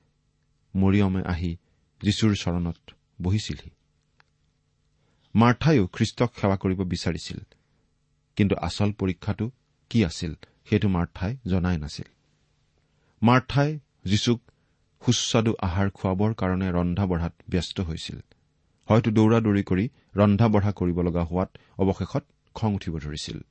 মৰিয়মে 0.75 1.21
আহি 1.23 1.57
যীশুৰ 2.01 2.35
চৰণত 2.41 2.91
বহিছিলহি। 3.21 3.69
মাৰ্থাইও 5.35 5.87
খ্ৰীষ্টক 5.87 6.39
সেৱা 6.41 6.57
কৰিব 6.57 6.83
বিচাৰিছিল 6.83 7.37
কিন্তু 8.35 8.55
আচল 8.55 8.91
পৰীক্ষাটো 8.91 9.51
কি 9.89 10.05
আছিল 10.05 10.33
সেইটো 10.69 10.89
মাৰ্থাই 10.89 11.37
জনাই 11.47 11.77
নাছিল। 11.77 12.05
মাৰ্থাই 13.21 13.79
যীশুক 14.05 14.41
সুস্বাদু 15.05 15.53
আহাৰ 15.61 15.89
খুৱাবৰ 15.89 16.33
কাৰণে 16.33 16.71
ৰন্ধা 16.71 17.05
বঢ়াত 17.05 17.33
ব্যস্ত 17.49 17.81
হৈছিল। 17.81 18.19
হয়তো 18.85 19.11
দৌৰা 19.11 19.39
দৌৰি 19.39 19.63
কৰি 19.63 19.89
ৰন্ধা 20.15 20.47
বঢ়া 20.47 20.71
কৰিব 20.71 21.01
লগা 21.01 21.23
হোৱাত 21.23 21.57
অৱশেষত 21.77 22.23
খং 22.53 22.75
উঠিব 22.75 22.99
ধৰিছিল। 22.99 23.41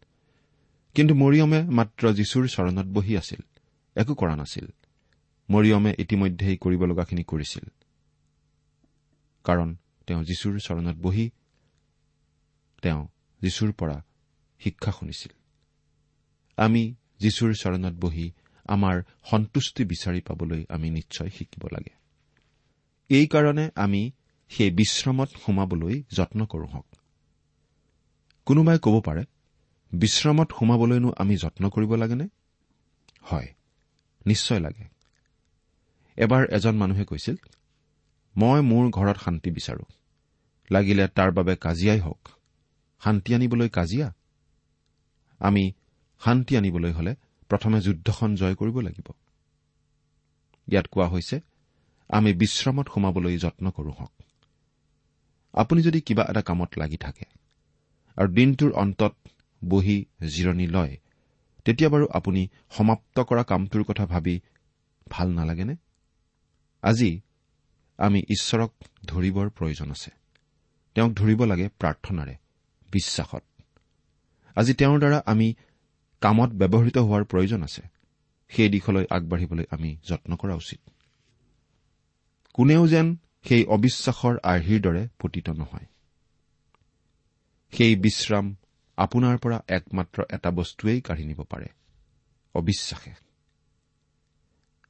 কিন্তু 0.94 1.14
মৰিয়মে 1.14 1.62
মাত্ৰ 1.62 2.12
যীশুৰ 2.12 2.48
চৰণত 2.48 2.86
বহি 2.86 3.16
আছিল 3.16 3.40
একো 3.96 4.14
কৰা 4.14 4.36
নাছিল। 4.36 4.66
মৰিয়মে 5.50 5.94
ইতিমধ্যেই 5.98 6.56
কৰিব 6.56 6.84
লগাখিনি 6.84 7.24
কৰিছিল। 7.24 7.70
কাৰণ 9.44 9.76
তেওঁ 10.06 10.24
যীশুৰ 10.24 10.58
চৰণত 10.58 10.96
বহি 10.96 11.30
তেওঁ 12.82 13.08
যীশুৰ 13.42 13.72
পৰা 13.72 14.04
শিক্ষা 14.58 14.92
শুনিছিল। 14.92 15.32
আমি 16.56 16.94
যীশুৰ 17.18 17.54
চৰণত 17.60 17.94
বহি 17.94 18.32
আমাৰ 18.68 19.02
সন্তুষ্টি 19.30 19.84
বিচাৰি 19.84 20.20
পাবলৈ 20.20 20.64
আমি 20.68 20.90
নিশ্চয় 20.90 21.30
শিকিব 21.30 21.68
লাগে। 21.72 21.92
এইকাৰণে 23.08 23.70
আমি 23.74 24.10
সেই 24.48 24.70
বিশ্ৰামত 24.70 25.28
সোমাবলৈ 25.46 26.02
যত্ন 26.16 26.46
কৰো 26.46 26.66
হওক। 26.66 26.86
কোনোবাই 28.46 28.78
ক'ব 28.82 29.00
পাৰে 29.00 29.24
বিশ্ৰামত 29.92 30.48
সোমাবলৈনো 30.58 31.12
আমি 31.18 31.36
যত্ন 31.36 31.68
কৰিব 31.68 31.94
লাগেনে? 31.94 32.28
হয় 33.22 33.54
নিশ্চয় 34.26 34.60
লাগে। 34.60 34.84
এবাৰ 36.16 36.46
এজন 36.46 36.76
মানুহে 36.76 37.04
কৈছিল 37.04 37.36
মই 38.36 38.60
মোৰ 38.60 38.90
ঘৰত 38.90 39.18
শান্তি 39.24 39.50
বিচাৰো। 39.50 39.84
লাগিলে 40.70 41.08
তাৰ 41.08 41.30
বাবে 41.32 41.56
কাজিয়াই 41.56 42.00
হওক। 42.00 42.28
শান্তি 43.04 43.34
আনিবলৈ 43.34 43.68
কাজিয়া? 43.68 44.14
আমি 45.38 45.72
শান্তি 46.24 46.56
আনিবলৈ 46.56 46.92
হলে 46.92 47.14
প্ৰথমে 47.48 47.80
যুদ্ধখন 47.80 48.34
জয় 48.34 48.54
কৰিব 48.54 48.80
লাগিব। 48.80 49.08
ইয়াত 50.68 50.86
কোৱা 50.86 51.08
হৈছে 51.08 51.40
আমি 52.08 52.34
বিশ্ৰামত 52.34 52.86
সোমাবলৈ 52.94 53.38
যত্ন 53.38 53.70
কৰো 53.70 53.90
হওক। 53.90 54.12
আপুনি 55.52 55.82
যদি 55.82 56.00
কিবা 56.00 56.24
এটা 56.30 56.42
কামত 56.42 56.70
লাগি 56.78 56.96
থাকে 56.96 57.24
আৰু 58.16 58.28
দিনটোৰ 58.28 58.72
অন্তত 58.72 59.14
বহি 59.62 60.04
জিৰণি 60.28 60.66
লয় 60.66 60.96
তেতিয়া 61.64 61.90
বাৰু 61.90 62.06
আপুনি 62.12 62.48
সমাপ্ত 62.70 63.20
কৰা 63.20 63.42
কামটোৰ 63.42 63.82
কথা 63.84 64.06
ভাবি 64.06 64.40
ভাল 65.08 65.28
নালাগেনে? 65.28 65.76
আজি 66.82 67.20
আমি 67.98 68.20
ঈশ্বৰক 68.20 68.72
ধৰিবৰ 69.04 69.50
প্ৰয়োজন 69.50 69.90
আছে। 69.90 70.10
তেওঁক 70.94 71.12
ধৰিব 71.12 71.44
লাগে 71.44 71.68
প্ৰাৰ্থনাৰে 71.68 72.34
বিশ্বাসত। 72.92 73.44
আজি 74.56 74.74
তেওঁৰ 74.74 74.98
দ্বাৰা 74.98 75.22
আমি 75.26 75.54
কামত 76.20 76.50
ব্যৱহৃত 76.50 76.98
হোৱাৰ 76.98 77.24
প্ৰয়োজন 77.24 77.62
আছে। 77.62 77.82
সেই 78.48 78.68
দিশলৈ 78.68 79.06
আগবাঢ়িবলৈ 79.10 79.64
আমি 79.70 79.96
যত্ন 80.08 80.36
কৰা 80.36 80.54
উচিত। 80.54 80.90
কোনেও 82.54 82.88
যেন 82.88 83.16
সেই 83.48 83.64
অবিশ্বাসৰ 83.64 84.38
আৰ্হিৰ 84.42 84.80
দৰে 84.80 85.08
পতিত 85.18 85.50
নহয়। 85.50 85.86
সেই 87.70 87.96
বিশ্ৰাম 87.96 88.56
আপোনাৰ 88.96 89.38
পৰা 89.38 89.62
একমাত্ৰ 89.68 90.22
এটা 90.30 90.50
বস্তুৱেই 90.50 91.00
কাঢ়ি 91.00 91.24
নিব 91.24 91.42
পাৰে। 91.42 91.68
অবিশ্বাসে। 92.54 93.12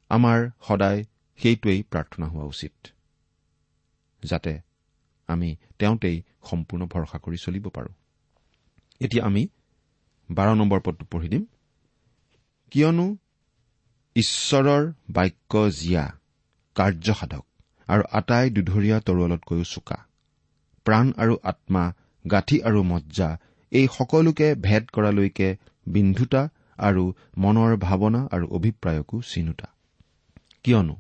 আমাৰ 0.09 0.51
সদায় 0.69 1.05
সেইটোৱেই 1.37 1.83
প্ৰাৰ্থনা 1.83 2.27
হোৱা 2.27 2.45
উচিত। 2.45 2.87
যাতে 4.25 4.61
আমি 5.27 5.57
তেওঁতেই 5.79 6.23
সম্পূৰ্ণ 6.51 6.87
ভৰসা 6.87 7.19
কৰি 7.19 7.37
চলিব 7.37 7.69
পাৰোঁ। 7.69 7.93
এতিয়া 9.01 9.25
আমি 9.25 9.49
বাৰ 10.31 10.49
নম্বৰ 10.55 10.81
পদটো 10.81 11.05
পঢ়ি 11.11 11.29
দিম। 11.29 11.45
কিয়নো 12.73 13.07
ঈশ্বৰৰ 14.17 14.83
বাক্য 15.11 15.53
জীয়া 15.79 16.05
কাৰ্যসাধক 16.77 17.45
আৰু 17.89 18.03
আটাই 18.13 18.47
দুধৰীয়া 18.51 18.99
তৰোৱালতকৈও 19.01 19.65
চোকা। 19.65 19.99
প্ৰাণ 20.87 21.07
আৰু 21.17 21.35
আত্মা 21.43 21.85
গাঁঠি 22.25 22.57
আৰু 22.63 22.81
মজ্জা 22.83 23.29
এই 23.73 23.87
সকলোকে 23.89 24.49
ভেদ 24.61 24.85
কৰালৈকে 24.93 25.49
বিন্ধুতা 25.87 26.43
আৰু 26.79 27.05
মনৰ 27.39 27.73
ভাৱনা 27.77 28.21
আৰু 28.33 28.47
অভিপ্ৰায়কো 28.51 29.17
চিনোতা। 29.23 29.69
কিয়নো 30.65 30.97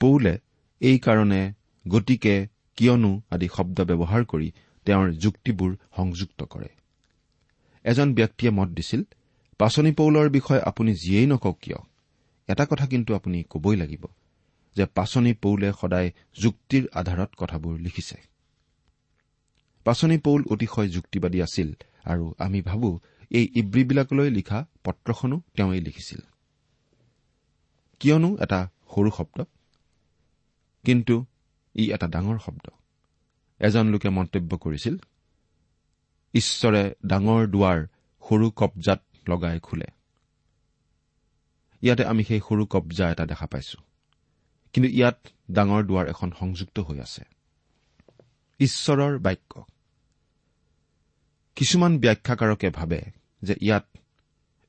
পৌলে 0.00 0.34
এইকাৰণে 0.80 1.42
গতিকে 1.86 2.34
কিয়নো 2.78 3.10
আদি 3.30 3.48
শব্দ 3.56 3.78
ব্যৱহাৰ 3.90 4.22
কৰি 4.24 4.48
তেওঁৰ 4.86 5.06
যুক্তিবোৰ 5.18 5.70
সংযুক্ত 5.96 6.40
কৰে। 6.44 6.70
এজন 7.84 8.14
ব্যক্তিয়ে 8.14 8.52
মত 8.52 8.68
দিছিল 8.68 9.02
পাচনি 9.58 9.92
পৌলৰ 9.92 10.28
বিষয়ে 10.28 10.60
আপুনি 10.60 10.94
যিয়েই 10.94 11.26
নকওক 11.26 11.58
কিয় 11.60 11.76
এটা 12.48 12.66
কথা 12.66 12.86
কিন্তু 12.86 13.14
আপুনি 13.14 13.44
কবই 13.50 13.76
লাগিব 13.76 14.06
যে 14.76 14.86
পাচনি 14.86 15.34
পৌলে 15.34 15.72
সদায় 15.80 16.12
যুক্তিৰ 16.42 16.88
আধাৰত 16.94 17.30
কথাবোৰ 17.36 17.78
লিখিছে। 17.78 18.16
পাচনি 19.84 20.18
পৌল 20.18 20.42
অতিশয় 20.50 20.88
যুক্তিবাদী 20.88 21.42
আছিল 21.42 21.72
আৰু 22.04 22.34
আমি 22.38 22.62
ভাবো 22.62 23.00
এই 23.30 23.48
ইব্ৰীবিলাকলৈ 23.54 24.30
লিখা 24.30 24.66
পত্ৰখনো 24.84 25.42
তেওঁই 25.56 25.80
লিখিছিল। 25.80 26.20
কিয়নো 28.00 28.36
এটা 28.40 28.68
সৰু 28.94 29.10
শব্দ? 29.10 29.42
কিন্তু 30.84 31.24
ই 31.74 31.92
এটা 31.92 32.08
ডাঙৰ 32.08 32.38
শব্দ। 32.38 32.70
এজন 33.58 33.86
লোকে 33.86 34.08
মন্তব্য 34.08 34.58
কৰিছিল 34.58 34.96
ঈশ্বৰে 36.34 36.94
ডাঙৰ 37.06 37.46
দুৱাৰ 37.46 37.86
সৰু 38.28 38.50
কব্জাত 38.50 39.02
লগাই 39.28 39.60
খোলে। 39.60 39.86
ইয়াতে 41.82 42.04
আমি 42.04 42.24
সেই 42.24 42.40
সৰু 42.48 42.66
কব্জা 42.66 43.10
এটা 43.10 43.26
দেখা 43.26 43.46
পাইছো। 43.46 43.78
কিন্তু 44.72 44.90
ইয়াত 44.90 45.28
ডাঙৰ 45.50 45.82
দুৱাৰ 45.82 46.08
এখন 46.08 46.32
সংযুক্ত 46.38 46.78
হৈ 46.78 47.00
আছে। 47.00 47.24
ঈশ্বৰৰ 48.58 49.18
বাক্য। 49.18 49.64
কিছুমান 51.56 51.98
ব্যাখ্যাকাৰকে 51.98 52.70
ভাবে 52.70 53.02
যে 53.42 53.54
ইয়াত 53.60 53.98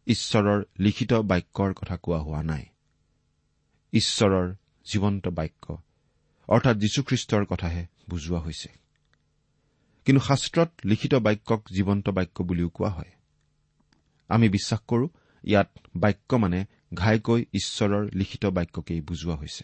ঈশ্বৰৰ 0.06 0.63
লিখিত 0.80 1.13
বাক্যৰ 1.13 1.74
কথা 1.74 1.98
কোৱা 1.98 2.20
হোৱা 2.20 2.44
নাই। 2.44 2.66
ঈশ্বৰৰ 3.92 4.56
জীৱন্ত 4.86 5.28
বাক্য 5.28 5.82
অৰ্থাৎ 6.48 6.78
যীশুখ্ৰীষ্টৰ 6.78 7.46
কথাহে 7.46 7.88
বুজোৱা 8.10 8.39
হৈছে। 8.39 8.79
কিন্তু 10.10 10.25
শাস্ত্ৰত 10.25 10.70
লিখিত 10.86 11.13
বাক্যক 11.16 11.62
জীৱন্ত 11.75 12.10
বাক্য 12.10 12.44
বুলিও 12.44 12.70
কোৱা 12.70 12.89
হয়। 12.89 13.12
আমি 14.30 14.50
বিশ্বাস 14.50 14.82
কৰো 14.88 15.06
ইয়াত 15.44 15.70
বাক্য 15.96 16.36
মানে 16.36 16.66
ঘাইকৈ 16.94 17.46
ঈশ্বৰৰ 17.54 18.04
লিখিত 18.13 18.46
বাক্যকেই 18.46 19.01
বুজোৱা 19.01 19.36
হৈছে। 19.36 19.63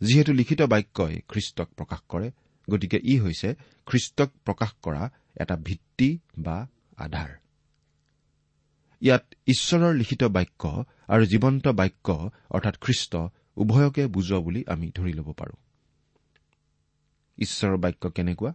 যিহেতু 0.00 0.32
লিখিত 0.32 0.60
বাক্যই 0.62 1.20
খ্ৰীষ্টক 1.28 1.68
প্ৰকাশ 1.76 2.00
কৰে 2.08 2.30
গতিকে 2.68 2.98
ই 3.04 3.18
হৈছে 3.18 3.54
খ্ৰীষ্টক 3.86 4.30
প্ৰকাশ 4.44 4.70
কৰা 4.82 5.10
এটা 5.40 5.56
ভিত্তি 5.56 6.18
বা 6.38 6.66
আধাৰ। 6.96 7.30
ইয়াত 9.02 9.24
ঈশ্বৰৰ 9.46 9.92
লিখিত 9.94 10.22
বাক্য 10.24 10.62
আৰু 11.08 11.24
জীৱন্ত 11.26 11.68
বাক্য 11.68 12.08
অৰ্থাৎ 12.50 12.76
খ্ৰীষ্ট 12.80 13.12
উভয়কে 13.56 14.06
বুজোৱা 14.06 14.40
বুলি 14.40 14.64
আমি 14.66 14.92
ধৰি 14.94 15.12
ল'ব 15.12 15.32
পাৰো। 15.32 15.56
ঈশ্বৰৰ 17.38 17.76
বাক্য 17.76 18.10
কেনেকুৱা? 18.10 18.52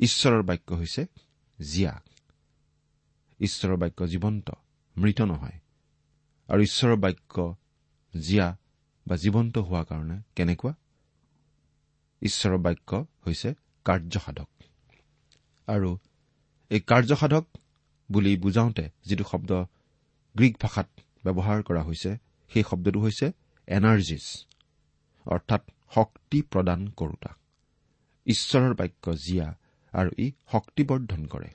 ঈশ্বৰৰ 0.00 0.42
বাক্য 0.42 0.74
হৈছে 0.74 1.06
জীয়া। 1.60 2.00
ঈশ্বৰৰ 3.40 3.76
বাক্য 3.76 4.04
জীৱন্ত 4.04 4.50
মৃত 4.96 5.20
নহয়। 5.22 5.58
আৰু 6.48 6.62
ঈশ্বৰৰ 6.62 6.96
বাক্য 6.96 7.54
জীয়া 8.20 8.56
বা 9.06 9.16
জীৱন্ত 9.16 9.58
হোৱাৰ 9.58 9.84
কাৰণে 9.84 10.22
কেনেকুৱা? 10.36 10.74
ঈশ্বৰৰ 12.22 12.58
বাক্য 12.58 13.04
হৈছে 13.26 13.54
কাৰ্যসাধক। 13.84 14.48
আৰু 15.66 15.98
এই 16.70 16.80
কাৰ্যসাধক 16.80 17.44
বুলি 18.12 18.36
বুজাওঁতে 18.36 18.90
যিটো 19.04 19.24
শব্দ 19.24 19.52
গ্ৰীক 20.34 20.56
ভাষাত 20.62 20.88
ব্যৱহাৰ 21.24 21.62
কৰা 21.62 21.82
হৈছে 21.82 22.16
সেই 22.52 22.62
শব্দটো 22.70 23.00
হৈছে 23.00 23.32
এনাৰ্জিছ 23.68 24.46
অৰ্থাৎ 25.26 25.62
শক্তি 25.94 26.42
প্ৰদান 26.42 26.86
কৰোতা। 26.88 27.36
ঈশ্বৰৰ 28.26 28.74
বাক্য 28.74 29.14
জীয়া 29.14 29.58
আৰু 29.94 30.10
ই 30.18 30.26
শক্তিবৰ্ধন 30.52 31.26
কৰে। 31.26 31.50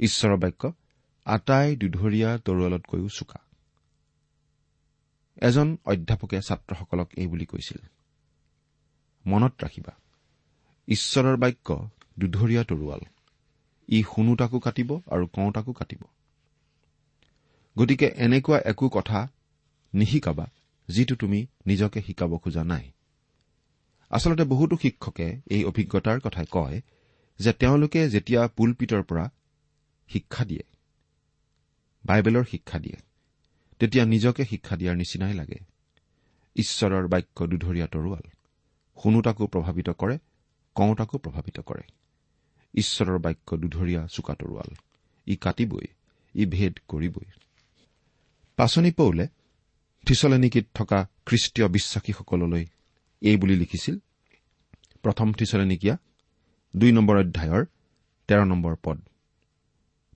ঈশ্বৰৰ 0.00 0.36
বাক্য 0.36 0.72
আটাই 1.26 1.76
দুধৰীয়া 1.76 2.38
তৰোৱালতকৈও 2.38 3.08
চোকা। 3.08 3.40
এজন 5.42 5.76
অধ্যাপকে 5.84 6.38
ছাত্ৰসকলক 6.40 7.08
এই 7.16 7.26
বুলি 7.26 7.46
কৈছিল 7.46 7.78
মনত 9.26 9.52
ৰাখিবা 9.64 9.92
ঈশ্বৰৰ 10.88 11.36
বাক্য 11.36 11.68
দুধৰীয়া 12.18 12.62
তৰোৱাল 12.64 13.02
ই 13.88 13.98
শুনোতাকো 14.02 14.58
কাটিব 14.58 14.90
আৰু 15.10 15.26
কওঁতাকো 15.26 15.72
কাটিব। 15.72 16.02
গতিকে 17.76 18.06
এনেকুৱা 18.16 18.58
একো 18.64 18.88
কথা 18.88 19.28
নিশিকাবা 19.94 20.46
যিটো 20.88 21.14
তুমি 21.14 21.46
নিজকে 21.66 22.02
শিকাব 22.02 22.32
খোজা 22.36 22.64
নাই। 22.64 22.90
আচলতে 24.10 24.44
বহুতো 24.44 24.76
শিক্ষকে 24.76 25.40
এই 25.46 25.64
অভিজ্ঞতাৰ 25.64 26.20
কথাই 26.20 26.46
কয় 26.50 26.80
যে 27.40 27.52
তেওঁলোকে 27.52 28.00
যেতিয়া 28.10 28.48
পুলপিতৰ 28.48 29.02
পৰা 29.02 29.24
শিক্ষা 30.08 30.44
দিয়ে 30.44 30.64
বাইবেলৰ 32.04 32.44
শিক্ষা 32.44 32.78
দিয়ে 32.78 32.98
তেতিয়া 33.78 34.04
নিজকে 34.04 34.44
শিক্ষা 34.44 34.76
দিয়াৰ 34.76 34.96
নিচিনাই 34.96 35.34
লাগে। 35.34 35.58
ঈশ্বৰৰ 36.56 37.06
বাক্য 37.06 37.46
দুধৰীয়া 37.46 37.86
তৰোৱাল 37.86 38.24
শুনোতাকো 39.02 39.44
প্ৰভাৱিত 39.46 39.88
কৰে 39.90 40.18
কওঁতাকো 40.76 41.16
প্ৰভাৱিত 41.18 41.60
কৰে। 41.60 41.84
ঈশ্বৰৰ 42.74 43.18
বাক্য 43.18 43.56
দুধৰীয়া 43.56 44.06
চোকা 44.06 44.34
তৰোৱাল 44.34 44.70
ই 45.26 45.36
কাটিবই 45.36 45.86
ই 46.34 46.44
ভেদ 46.44 46.74
কৰিবই। 46.88 47.28
পাচনি 48.56 48.90
পৌলে 48.90 49.28
থিচলেনিকিত 50.06 50.66
থকা 50.74 50.98
খ্ৰীষ্টীয় 51.26 51.68
বিশ্বাসীসকললৈ 51.68 52.64
এই 53.30 53.36
বুলি 53.36 53.54
লিখিছিল। 53.56 53.96
প্ৰথম 55.04 55.28
থিচলেনিকীয়া 55.32 55.94
দুই 56.74 56.90
নম্বৰ 56.92 57.16
অধ্যায়ৰ 57.16 57.62
তেৰ 58.28 58.42
নম্বৰ 58.44 58.74
পদ। 58.84 58.98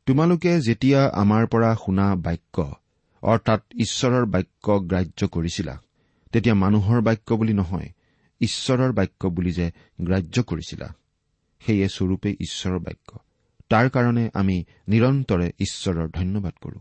তোমালোকে 0.06 0.52
যেতিয়া 0.60 1.00
আমাৰ 1.22 1.42
পৰা 1.46 1.70
শুনা 1.84 2.06
বাক্য 2.26 2.56
অৰ্থাৎ 3.22 3.60
ঈশ্বৰৰ 3.84 4.24
বাক্য 4.34 4.66
গ্ৰাহ্য 4.90 5.20
কৰিছিলা 5.34 5.74
তেতিয়া 6.32 6.54
মানুহৰ 6.54 6.98
বাক্য 7.00 7.28
বুলি 7.40 7.54
নহয় 7.60 7.88
ঈশ্বৰৰ 8.40 8.92
বাক্য 8.92 9.22
বুলি 9.36 9.52
যে 9.52 9.66
গ্ৰাহ্য 10.00 10.36
কৰিছিলা 10.42 10.88
সেয়ে 11.62 11.86
স্বৰূপে 11.88 12.30
ঈশ্বৰৰ 12.40 12.80
বাক্য। 12.86 13.10
তাৰ 13.70 13.86
কাৰণে 13.94 14.24
আমি 14.34 14.56
নিৰন্তৰে 14.88 15.48
ঈশ্বৰৰ 15.60 16.08
ধন্যবাদ 16.10 16.54
কৰো। 16.62 16.80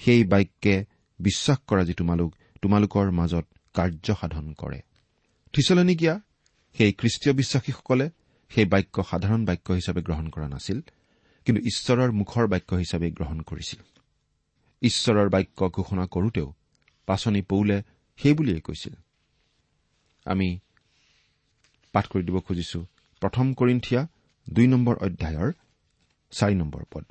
সেই 0.00 0.24
বাক্যে 0.24 0.74
বিশ্বাস 1.20 1.58
কৰা 1.68 1.82
যি 1.84 1.94
তোমালোক 1.94 2.30
তোমালোকৰ 2.62 3.06
মাজত 3.10 3.46
কাৰ্যসাধন 3.74 4.46
কৰে। 4.52 4.80
থিচলনিকীয়া 5.54 6.14
সেই 6.76 6.92
খ্ৰীষ্টীয় 6.92 7.34
বিশ্বাসীসকলে 7.34 8.10
সেই 8.50 8.64
বাক্য 8.64 9.04
সাধাৰণ 9.10 9.44
বাক্য 9.44 9.72
হিচাপে 9.72 10.00
গ্ৰহণ 10.02 10.26
কৰা 10.28 10.48
নাছিল 10.48 10.78
কিন্তু 11.46 11.60
ঈশ্বৰৰ 11.62 12.10
মুখৰ 12.10 12.46
বাক্য 12.46 12.70
হিচাপে 12.74 13.10
গ্ৰহণ 13.10 13.40
কৰিছিল। 13.40 13.80
ঈশ্বৰৰ 14.82 15.28
বাক্য 15.28 15.68
ঘোষণা 15.68 16.04
কৰোতেও 16.06 16.48
পাচনি 17.06 17.42
পৌলে 17.42 17.82
সেই 18.16 18.34
বুলিয়েই 18.34 18.60
কৈছিল। 18.60 18.94
আমি 20.24 20.58
পাঠ 21.92 22.04
কৰি 22.06 22.22
দিব 22.22 22.36
খুজিছো 22.40 22.86
প্ৰথম 23.22 23.54
কৰিন্ঠিয়া 23.54 24.00
দুই 24.46 24.66
নম্বৰ 24.66 24.96
অধ্যায়ৰ 24.96 25.50
চাৰি 26.30 26.54
নম্বৰ 26.54 26.84
পদ। 26.90 27.04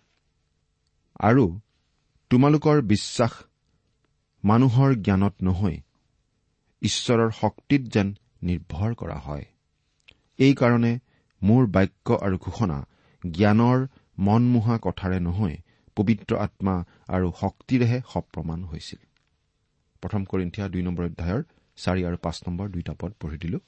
আৰু 1.20 1.46
তোমালোকৰ 2.30 2.82
বিশ্বাস 2.82 3.34
মানুহৰ 4.44 4.90
জ্ঞানত 4.96 5.36
নহয় 5.44 5.78
ঈশ্বৰৰ 6.82 7.32
শক্তিত 7.32 7.82
যেন 7.82 8.08
নিৰ্ভৰ 8.42 8.92
কৰা 8.96 9.18
হয়। 9.18 9.46
এইকাৰণে 10.40 11.00
মোৰ 11.42 11.68
বাক্য 11.68 12.08
আৰু 12.26 12.38
ঘোষণা 12.38 12.78
জ্ঞানৰ 13.24 13.80
মনমোহা 14.18 14.76
কথাৰে 14.82 15.20
নহয় 15.20 15.58
পবিত্ৰ 15.98 16.36
আত্মা 16.36 16.76
আৰু 17.08 17.28
শক্তিৰেহে 17.42 18.00
সপ্ৰমাণ 18.14 18.60
হৈছিল। 18.64 19.00
প্ৰথম 20.04 20.22
কৰিন্ঠিয়া 20.26 20.68
দুই 20.68 20.82
নম্বৰ 20.82 21.06
অধ্যায়ৰ 21.06 21.42
চাৰি 21.78 22.02
আৰু 22.06 22.18
পাঁচ 22.18 22.38
নম্বৰ 22.48 22.68
দুইটা 22.70 22.94
পদ 23.00 23.12
পঢ়ি 23.20 23.38
দিলো। 23.38 23.60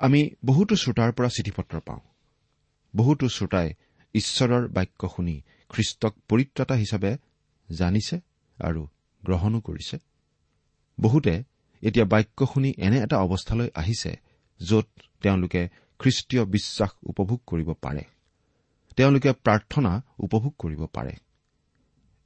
আমি 0.00 0.20
বহুতো 0.44 0.74
শ্ৰোতাৰ 0.76 1.12
পৰা 1.12 1.28
চিঠি 1.28 1.50
পত্ৰ 1.50 1.80
পাওঁ। 1.80 2.00
বহুতো 2.96 3.28
শ্ৰোতাই 3.28 3.68
ঈশ্বৰৰ 4.14 4.68
বাক্য 4.68 5.00
শুনি 5.16 5.36
খ্ৰীষ্টক 5.70 6.14
পৰিত্ৰতা 6.28 6.74
হিচাপে 6.74 7.12
জানিছে 7.70 8.16
আৰু 8.58 8.82
গ্ৰহণো 9.24 9.60
কৰিছে। 9.60 9.96
বহুতে 11.00 11.34
এতিয়া 11.82 12.06
বাক্য 12.06 12.38
শুনি 12.46 12.70
এনে 12.78 12.98
এটা 13.00 13.16
অৱস্থালৈ 13.18 13.68
আহিছে 13.74 14.12
য'ত 14.60 14.86
তেওঁলোকে 15.22 15.62
খ্ৰীষ্টীয় 16.00 16.44
বিশ্বাস 16.44 16.90
উপভোগ 17.02 17.40
কৰিব 17.46 17.68
পাৰে। 17.82 18.04
তেওঁলোকে 18.96 19.30
প্ৰাৰ্থনা 19.32 19.92
উপভোগ 20.18 20.52
কৰিব 20.58 20.82
পাৰে। 20.86 21.14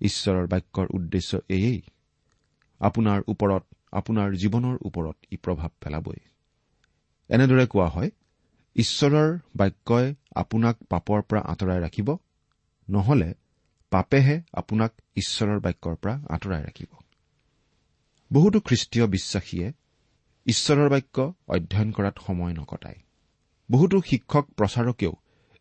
ঈশ্বৰৰ 0.00 0.46
বাক্যৰ 0.46 0.86
উদ্দেশ্য 0.94 1.40
এয়েই 1.48 1.80
আপোনাৰ 2.80 3.18
ওপৰত 3.28 3.62
আপোনাৰ 3.92 4.28
জীৱনৰ 4.34 4.76
ওপৰত 4.84 5.16
ই 5.32 5.36
প্ৰভাৱ 5.36 5.70
পেলাবই। 5.80 6.20
এনেদৰে 7.30 7.66
কোৱা 7.66 7.88
হয় 7.88 8.10
ঈশ্বৰৰ 8.76 9.30
বাক্যই 9.56 10.14
আপোনাক 10.34 10.76
পাপৰ 10.88 11.22
পৰা 11.22 11.40
আঁতৰাই 11.40 11.80
ৰাখিব 11.80 12.08
নহলে 12.88 13.34
পাপেহে 13.92 14.36
আপোনাক 14.52 14.92
ঈশ্বৰৰ 15.16 15.60
বাক্যৰ 15.60 15.94
পৰা 15.96 16.14
আঁতৰাই 16.28 16.62
ৰাখিব। 16.62 17.01
বহুতো 18.33 18.59
খ্ৰীষ্টীয় 18.61 19.07
বিশ্বাসীয়ে 19.07 19.73
ঈশ্বৰৰ 20.47 20.88
বাক্য 20.88 21.16
অধ্যয়ন 21.49 21.90
কৰাত 21.92 22.16
সময় 22.27 22.53
নকটায়। 22.53 22.99
বহুতো 23.71 23.97
শিক্ষক 24.01 24.45
প্ৰচাৰকেও 24.57 25.12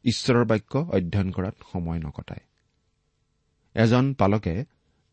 ঈশ্বৰৰ 0.05 0.45
বাক্য 0.45 0.73
অধ্যয়ন 0.77 1.29
কৰাত 1.31 1.55
সময় 1.71 1.99
নকটায়। 1.99 2.43
এজন 3.75 4.13
পালকে 4.13 4.55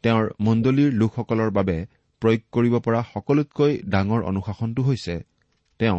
তেওঁৰ 0.02 0.24
মণ্ডলীৰ 0.40 0.90
লোকসকলৰ 0.92 1.50
বাবে 1.50 1.76
প্ৰয়োগ 2.22 2.42
কৰিব 2.52 2.74
পৰা 2.78 3.00
সকলোতকৈ 3.14 3.72
ডাঙৰ 3.84 4.20
অনুশাসনটো 4.22 4.82
হৈছে 4.82 5.14
তেওঁ 5.80 5.98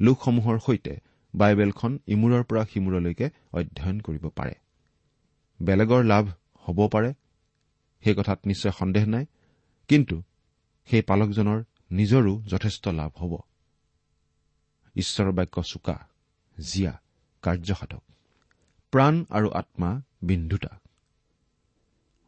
লোকসমূহৰ 0.00 0.56
সৈতে 0.58 0.94
বাইবেলখন 1.34 1.92
ইমূৰৰ 2.06 2.42
পৰা 2.44 2.62
সিমূৰলৈকে 2.64 3.26
অধ্যয়ন 3.52 4.00
কৰিব 4.00 4.24
পাৰে। 4.28 4.54
বেলেগৰ 5.60 6.02
লাভ 6.04 6.24
হ'ব 6.64 6.78
পাৰে 6.88 7.10
সেই 8.04 8.14
কথাত 8.14 8.38
নিশ্চয় 8.46 8.72
সন্দেহ 8.72 9.04
নাই 9.06 9.24
কিন্তু 9.88 10.16
সেই 10.90 11.02
পালকজনৰ 11.02 11.58
নিজৰো 11.90 12.32
যথেষ্ট 12.46 12.88
লাভ 12.88 13.12
হ'ব। 13.20 13.32
ঈশ্বৰৰ 14.96 15.32
বাক্য 15.32 15.62
চোকা 15.62 15.96
জীয়া 16.58 16.92
কাৰ্যসাধক। 17.42 18.02
প্ৰাণ 18.92 19.24
আৰু 19.30 19.48
আত্মা 19.50 19.90
বিন্ধুতা 20.22 20.72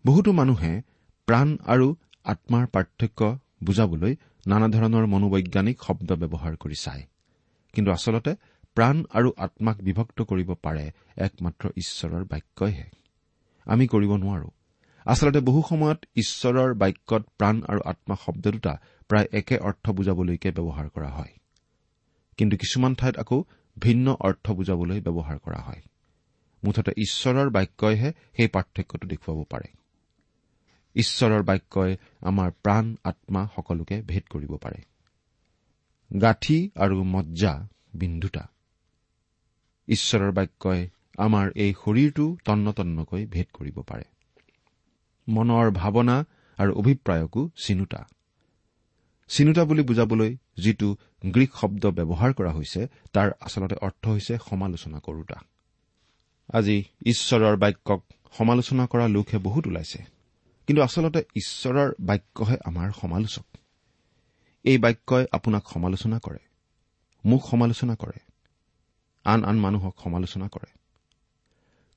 বহুতো 0.05 0.33
মানুহে 0.33 0.83
প্ৰাণ 1.29 1.49
আৰু 1.67 1.87
আত্মাৰ 2.25 2.67
পাৰ্থক্য 2.67 3.39
বুজাবলৈ 3.65 4.17
নানা 4.47 4.69
ধৰণৰ 4.69 5.07
মনোবৈজ্ঞানিক 5.07 5.77
শব্দ 5.83 6.13
ব্যৱহাৰ 6.13 6.55
কৰি 6.57 6.75
চায়। 6.75 7.05
কিন্তু 7.73 7.91
আচলতে 7.91 8.33
প্ৰাণ 8.75 9.05
আৰু 9.11 9.33
আত্মাক 9.37 9.77
বিভক্ত 9.81 10.23
কৰিব 10.23 10.55
পাৰে 10.55 10.85
একমাত্ৰ 11.17 11.71
ঈশ্বৰৰ 11.77 12.25
বাক্যইহে। 12.25 12.89
আমি 13.67 13.87
কৰিব 13.87 14.13
নোৱাৰো। 14.17 14.49
আচলতে 15.07 15.41
বহু 15.41 15.63
সময়ত 15.69 15.99
ঈশ্বৰৰ 16.17 16.75
বাক্যত 16.75 17.23
প্ৰাণ 17.39 17.63
আৰু 17.63 17.81
আত্মা 17.85 18.17
শব্দ 18.25 18.45
দুটা 18.51 18.75
প্ৰায় 19.09 19.29
একে 19.33 19.57
অৰ্থ 19.59 19.91
বুজাবলৈকে 19.91 20.51
ব্যৱহাৰ 20.51 20.89
কৰা 20.89 21.11
হয়। 21.11 21.33
কিন্তু 22.37 22.57
কিছুমান 22.57 22.95
ঠাইত 22.95 23.17
আকৌ 23.19 23.45
ভিন্ন 23.79 24.17
অৰ্থ 24.21 24.51
বুজাবলৈ 24.51 25.01
ব্যৱহাৰ 25.01 25.39
কৰা 25.39 25.61
হয়। 25.61 25.83
মুঠতে 26.65 26.93
ঈশ্বৰৰ 26.97 27.51
বাক্যইহে 27.51 28.13
সেই 28.37 28.49
পাৰ্থক্যটো 28.49 29.07
দেখুৱাব 29.07 29.45
পাৰে। 29.45 29.69
ঈশ্বৰৰ 30.95 31.43
বাক্যই 31.43 31.97
আমাৰ 32.21 32.51
প্ৰাণ 32.51 32.97
আত্মা 33.05 33.49
সকলোকে 33.57 34.03
ভেদ 34.03 34.25
কৰিব 34.31 34.57
পাৰে। 34.57 34.81
গাঁঠি 36.21 36.71
আৰু 36.75 37.05
মজ্জা 37.05 37.69
বিন্ধুতা 37.95 38.49
ঈশ্বৰৰ 39.89 40.33
বাক্যই 40.33 40.89
আমাৰ 41.19 41.51
এই 41.55 41.73
শৰীৰটো 41.73 42.37
তন্ন 42.45 42.73
তন্নকৈ 42.73 43.27
ভেদ 43.27 43.47
কৰিব 43.55 43.81
পাৰে। 43.81 44.05
মনৰ 45.29 45.71
ভাৱনা 45.71 46.17
আৰু 46.59 46.71
অভিপ্ৰায়কো 46.75 47.51
চিনোতা। 47.57 48.01
চিনোতা 49.31 49.65
বুলি 49.65 49.83
বুজাবলৈ 49.83 50.37
যিটো 50.57 50.89
গ্ৰীক 51.27 51.51
শব্দ 51.55 51.87
ব্যৱহাৰ 51.87 52.31
কৰা 52.33 52.53
হৈছে 52.53 52.81
তাৰ 53.13 53.29
আচলতে 53.41 53.77
অৰ্থ 53.83 54.05
হৈছে 54.09 54.35
সমালোচনা 54.51 54.99
কৰোতা। 54.99 55.39
আজি 56.53 56.77
ঈশ্বৰৰ 57.07 57.57
বাক্যক 57.57 58.01
সমালোচনা 58.39 58.85
কৰা 58.87 59.07
লোকহে 59.09 59.39
বহুত 59.39 59.65
ওলাইছে 59.67 60.01
কিন্তু 60.67 60.83
আচলতে 60.83 61.21
ঈশ্বৰৰ 61.37 61.89
বাক্যহে 62.01 62.57
আমাৰ 62.65 62.89
সমালোচক। 62.93 63.47
এই 64.65 64.79
বাক্যই 64.79 65.25
আপোনাক 65.33 65.63
সমালোচনা 65.69 66.19
কৰে 66.19 66.43
মোক 67.25 67.43
সমালোচনা 67.51 67.95
কৰে 67.95 68.19
আন 69.25 69.41
আন 69.45 69.57
মানুহক 69.59 69.95
সমালোচনা 70.05 70.49
কৰে। 70.49 70.80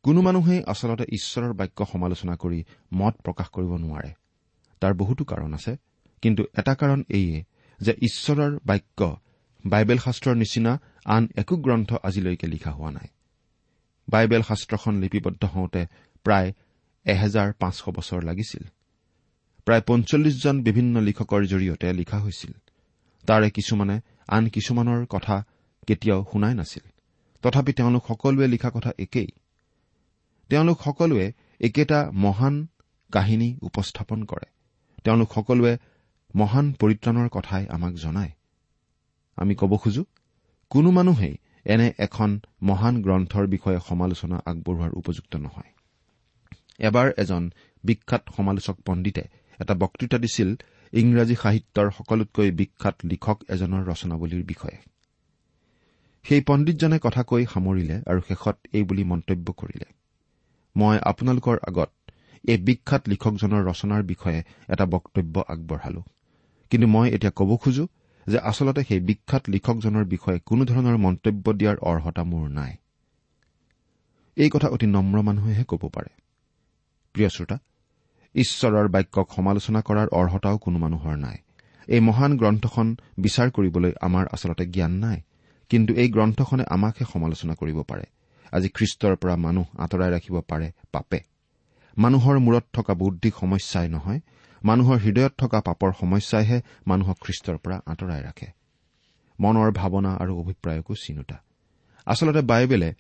কোনো 0.04 0.22
মানুহেই 0.22 0.64
আচলতে 0.64 1.06
ঈশ্বৰৰ 1.12 1.54
বাক্য 1.54 1.86
সমালোচনা 1.92 2.36
কৰি 2.36 2.64
মত 2.94 3.14
প্ৰকাশ 3.24 3.48
কৰিব 3.50 3.72
নোৱাৰে। 3.76 4.12
তাৰ 4.80 4.94
বহুতো 4.94 5.24
কাৰণ 5.24 5.54
আছে 5.54 5.78
কিন্তু 6.22 6.44
এটা 6.58 6.76
কাৰণ 6.76 7.04
এইয়ে 7.10 7.44
যে 7.82 7.94
ঈশ্বৰৰ 8.02 8.60
বাক্য 8.66 9.18
বাইবেল 9.66 9.98
শাস্ত্ৰৰ 9.98 10.36
নিচিনা 10.36 10.82
আন 11.06 11.28
একো 11.36 11.56
গ্ৰন্থ 11.58 11.94
আজিলৈকে 11.94 12.48
লিখা 12.48 12.72
হোৱা 12.72 12.92
নাই। 12.92 13.08
বাইবেল 14.10 14.42
শাস্ত্ৰখন 14.42 15.00
লিপিবদ্ধ 15.00 15.46
হওঁতে 15.46 15.86
প্ৰায় 16.24 16.54
এহেজাৰ 17.06 17.54
পাঁচশ 17.54 17.90
বছৰ 17.90 18.22
লাগিছিল। 18.24 18.64
প্ৰায় 19.66 19.82
পঞ্চল্লিছজন 19.88 20.64
বিভিন্ন 20.64 21.00
লিখকৰ 21.00 21.46
জৰিয়তে 21.46 21.94
লিখা 21.94 22.18
হৈছিল। 22.20 22.54
তাৰে 23.28 23.50
কিছুমানে 23.50 24.02
আন 24.28 24.50
কিছুমানৰ 24.50 25.06
কথা 25.06 25.46
কেতিয়াও 25.88 26.26
শুনাই 26.32 26.54
নাছিল। 26.54 26.84
তথাপি 27.42 27.74
তেওঁলোক 27.74 28.04
সকলোৱে 28.08 28.48
লিখা 28.48 28.70
কথা 28.70 28.92
একেই। 29.00 29.28
তেওঁলোক 30.50 30.78
সকলোৱে 30.84 31.34
একেটা 31.60 32.00
মহান 32.14 32.68
কাহিনী 33.12 33.50
উপস্থাপন 33.62 34.24
কৰে। 34.24 34.48
তেওঁলোক 35.04 35.30
সকলোৱে 35.34 35.74
মহান 36.36 36.66
পৰিত্ৰাণৰ 36.74 37.30
কথাই 37.30 37.68
আমাক 37.68 37.94
জনায়। 37.94 38.32
আমি 39.38 39.56
ক'ব 39.56 39.78
খোজো 39.78 40.04
কোনো 40.70 40.92
মানুহেই 40.92 41.38
এনে 41.66 41.88
এখন 41.98 42.40
মহান 42.62 43.02
গ্ৰন্থৰ 43.02 43.46
বিষয়ে 43.48 43.80
সমালোচনা 43.90 44.38
আগবঢ়োৱাৰ 44.46 44.92
উপযুক্ত 44.92 45.36
নহয়। 45.36 45.72
এবাৰ 46.80 47.08
এজন 47.18 47.44
বিখ্যাত 47.84 48.24
সমালোচক 48.38 48.76
পণ্ডিতে 48.86 49.24
এটা 49.60 49.74
বক্তৃতা 49.74 50.18
দিছিল 50.18 50.50
ইংৰাজী 50.94 51.36
সাহিত্যৰ 51.36 51.88
সকলোতকৈ 51.92 52.52
বিখ্যাত 52.52 52.96
লিখক 53.04 53.38
এজনৰ 53.50 53.82
ৰচনাৱলীৰ 53.90 54.44
বিষয়ে। 54.44 54.78
সেই 56.26 56.42
পণ্ডিতজনে 56.42 56.98
কথা 57.00 57.24
কৈ 57.24 57.46
সামৰিলে 57.46 57.96
আৰু 58.06 58.20
শেষত 58.28 58.58
এই 58.74 58.84
বুলি 58.84 59.04
মন্তব্য 59.04 59.48
কৰিলে। 59.54 59.86
মই 60.76 60.98
আপোনালোকৰ 61.02 61.58
আগত 61.68 61.90
এই 62.48 62.58
বিখ্যাত 62.58 63.02
লিখকজনৰ 63.08 63.62
ৰচনাৰ 63.70 64.04
বিষয়ে 64.04 64.44
এটা 64.68 64.86
বক্তব্য 64.86 65.44
আগবঢ়ালো। 65.48 66.02
কিন্তু 66.70 66.88
মই 66.88 67.08
এতিয়া 67.10 67.32
ক'ব 67.36 67.58
খোজো 67.58 67.88
যে 68.28 68.38
আচলতে 68.40 68.82
সেই 68.84 69.00
বিখ্যাত 69.00 69.44
লিখকজনৰ 69.50 70.06
বিষয়ে 70.06 70.40
কোনোধৰণৰ 70.40 70.98
মন্তব্য 70.98 71.54
দিয়াৰ 71.54 71.78
অৰ্হতা 71.82 72.24
মোৰ 72.24 72.50
নাই। 72.50 72.74
এই 74.38 74.50
কথা 74.50 74.68
অতি 74.68 74.86
নম্ৰ 74.86 75.22
মানুহেহে 75.22 75.64
ক'ব 75.68 75.84
পাৰে। 75.94 76.12
প্ৰিয় 77.14 77.30
শ্ৰোতা 77.30 77.58
ঈশ্বৰৰ 78.36 78.88
বাক্যক 78.88 79.28
সমালোচনা 79.36 79.82
কৰাৰ 79.82 80.08
অৰ্হতাও 80.12 80.58
কোনো 80.58 80.78
মানুহৰ 80.80 81.16
নাই। 81.18 81.38
এই 81.88 82.00
মহান 82.00 82.38
গ্ৰন্থখন 82.38 82.88
বিচাৰ 83.18 83.50
কৰিবলৈ 83.52 83.92
আমাৰ 84.02 84.26
আচলতে 84.32 84.66
জ্ঞান 84.66 84.92
নাই। 84.92 85.22
কিন্তু 85.70 85.94
এই 85.94 86.10
গ্ৰন্থখনে 86.10 86.64
আমাকহে 86.70 87.06
সমালোচনা 87.14 87.54
কৰিব 87.54 87.82
পাৰে। 87.82 88.06
আজি 88.52 88.70
খ্ৰীষ্টৰ 88.70 89.16
পৰা 89.16 89.36
মানুহ 89.36 89.66
আঁতৰাই 89.78 90.12
ৰাখিব 90.12 90.42
পাৰে 90.42 90.72
পাপে। 90.92 91.20
মানুহৰ 91.98 92.40
মূৰত 92.40 92.66
থকা 92.74 92.94
বৌদ্ধিক 92.94 93.34
সমস্যাই 93.40 93.88
নহয় 93.88 94.20
মানুহৰ 94.64 94.98
হৃদয়ত 94.98 95.34
থকা 95.38 95.62
পাপৰ 95.62 95.92
সমস্যাইহে 96.00 96.62
মানুহক 96.88 97.18
খ্ৰীষ্টৰ 97.20 97.58
পৰা 97.58 97.82
আঁতৰাই 97.86 98.22
ৰাখে। 98.24 98.48
মনৰ 99.40 99.72
ভাৱনা 99.72 100.12
আৰু 100.16 100.40
অভিপ্ৰায়কো 100.40 100.94
চিনোতা। 100.96 101.38
আচলতে 102.06 102.42
বাইবেলে 102.42 102.94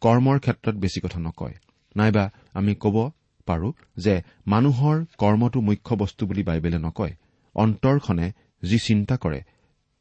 কৰ্মৰ 0.00 0.38
ক্ষেত্ৰত 0.38 0.74
বেছি 0.74 1.00
কথা 1.00 1.18
নকয়। 1.20 1.54
নাইবা 1.96 2.30
আমি 2.54 2.74
ক'ব 2.74 3.10
পাৰো 3.46 3.72
যে 3.96 4.22
মানুহৰ 4.46 5.04
কৰ্মটো 5.18 5.60
মুখ্য 5.60 5.94
বস্তু 5.94 6.26
বুলি 6.26 6.42
বাইবেলে 6.42 6.78
নকয়। 6.78 7.14
অন্তৰখনে 7.54 8.32
যি 8.62 8.78
চিন্তা 8.78 9.16
কৰে 9.16 9.40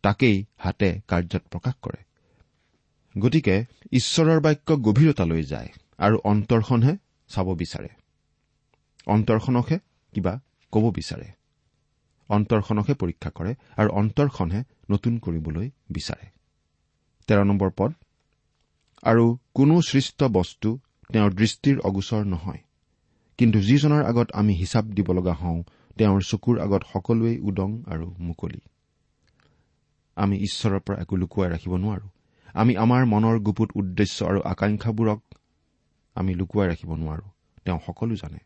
তাকেই 0.01 0.45
হাতে 0.57 1.01
কাৰ্যত 1.07 1.43
প্ৰকাশ 1.49 1.75
কৰে। 1.81 2.06
গতিকে 3.19 3.55
ঈশ্বৰৰ 3.91 4.39
বাক্য 4.39 4.75
গভীৰতালৈ 4.77 5.43
যায় 5.43 5.69
আৰু 5.97 6.17
অন্তৰখনহে 6.23 6.93
চাব 7.29 7.47
বিচাৰে। 7.55 7.89
অন্তৰখনকহে 9.07 9.77
কিবা 10.13 10.33
ক'ব 10.73 10.91
বিচাৰে। 10.91 11.27
অন্তৰখনকহে 12.29 12.93
পৰীক্ষা 12.93 13.29
কৰে 13.29 13.55
আৰু 13.77 13.89
অন্তৰখনহে 13.89 14.63
নতুন 14.89 15.17
কৰিবলৈ 15.17 15.71
বিচাৰে। 15.89 16.27
তেৰ 17.27 17.45
নম্বৰ 17.45 17.69
পদ। 17.77 17.91
আৰু 19.03 19.37
কোনো 19.53 19.81
সৃষ্ট 19.81 20.23
বস্তু 20.23 20.79
তেওঁৰ 21.13 21.33
দৃষ্টিৰ 21.33 21.79
অগোচৰ 21.79 22.25
নহয়। 22.25 22.61
কিন্তু 23.37 23.59
যিজনৰ 23.59 24.03
আগত 24.05 24.27
আমি 24.33 24.53
হিচাপ 24.53 24.85
দিব 24.85 25.11
লগা 25.11 25.33
হওঁ 25.33 25.63
তেওঁৰ 25.97 26.21
চকুৰ 26.21 26.59
আগত 26.59 26.81
সকলোৱেই 26.93 27.37
উদং 27.39 27.69
আৰু 27.85 28.15
মুকলি। 28.19 28.61
আমি 30.17 30.35
ঈশ্বৰৰ 30.37 30.79
পৰা 30.79 30.97
একো 31.01 31.15
লুকুৱাই 31.15 31.49
ৰাখিব 31.49 31.73
নোৱাৰো। 31.75 32.07
আমি 32.53 32.75
আমাৰ 32.75 33.05
মনৰ 33.05 33.39
গুপুত 33.39 33.69
উদ্দেশ্য 33.75 34.25
আৰু 34.25 34.41
আকাংক্ষাবোৰক 34.41 35.19
আমি 36.15 36.35
লুকুৱাই 36.35 36.67
ৰাখিব 36.69 36.95
নোৱাৰো। 36.95 37.29
তেওঁ 37.65 37.79
সকলো 37.85 38.15
জানে। 38.15 38.37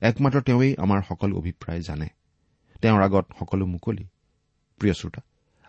একমাত্ৰ 0.00 0.40
তেওঁই 0.40 0.76
আমাৰ 0.76 1.02
সকলো 1.08 1.36
অভিপ্ৰায় 1.36 1.80
জানে। 1.80 2.08
তেওঁৰ 2.82 3.02
আগত 3.02 3.26
সকলো 3.38 3.66
মুকলি। 3.66 4.06
প্ৰিয় 4.78 4.94
শ্ৰোতা 4.94 5.20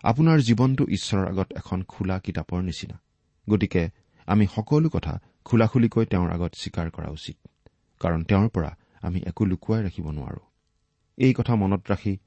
আপোনাৰ 0.04 0.38
জীৱনটো 0.40 0.84
ঈশ্বৰৰ 0.88 1.28
আগত 1.28 1.52
এখন 1.52 1.82
খোলা 1.82 2.18
কিতাপৰ 2.18 2.62
নিচিনা। 2.62 3.00
গতিকে 3.50 3.90
আমি 4.26 4.46
সকলো 4.46 4.88
কথা 4.88 5.20
খোলা 5.44 5.66
খুলিকৈ 5.66 6.04
তেওঁৰ 6.06 6.30
আগত 6.30 6.54
স্বীকাৰ 6.54 6.90
কৰা 6.90 7.10
উচিত। 7.10 7.36
কাৰণ 8.00 8.24
তেওঁৰ 8.24 8.48
পৰা 8.48 8.76
আমি 9.02 9.20
একো 9.26 9.44
লুকুৱাই 9.44 9.82
ৰাখিব 9.82 10.10
নোৱাৰো। 10.10 10.40
এই 11.18 11.34
কথা 11.34 11.54
মনত 11.54 11.90
ৰাখি 11.90 12.18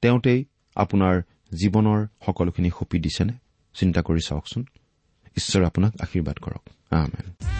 তেওঁতেই 0.00 0.44
আপোনাৰ 0.74 1.22
জীৱনৰ 1.52 2.06
সকলোখিনি 2.26 2.70
সঁপি 2.70 2.98
দিছেনে? 2.98 3.32
চিন্তা 3.74 4.02
কৰি 4.02 4.20
চাওকচোন। 4.20 4.64
ঈশ্বৰে 5.36 5.64
আপোনাক 5.66 5.92
আশীৰ্বাদ 6.00 6.36
কৰক। 6.38 6.62
আমেন। 6.90 7.59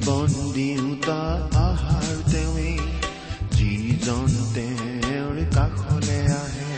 জীৱন 0.00 0.32
দিওঁতা 0.52 1.22
আহাৰ 1.60 2.12
তেওঁৱেই 2.32 2.76
যিজন 3.56 4.30
তেওঁৰ 4.54 5.36
কাষলে 5.54 6.20
আহে 6.36 6.70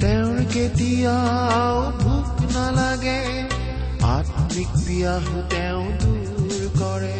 তেওঁৰ 0.00 0.38
কেতিয়াও 0.52 1.76
ভোক 2.00 2.28
নালাগে। 2.54 3.20
আত্মিক 4.08 4.70
পিয়াহো 4.86 5.36
তেওঁ 5.50 5.84
দূৰ 6.00 6.62
কৰে। 6.80 7.18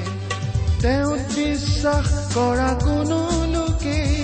তেওঁ 0.82 1.12
বিশ্বাস 1.36 2.08
কৰা 2.34 2.70
কোনো 2.80 3.20
লোকেই 3.54 4.16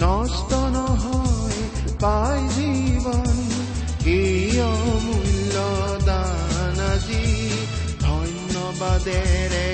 নষ্ট 0.00 0.50
নহয় 0.76 1.62
পাই 2.00 2.40
জীৱন। 2.56 3.36
এই 4.16 4.60
অমূল্য 4.70 5.56
দান 6.06 6.78
আজি 6.92 7.24
ধন্যবাদেৰে 8.00 9.68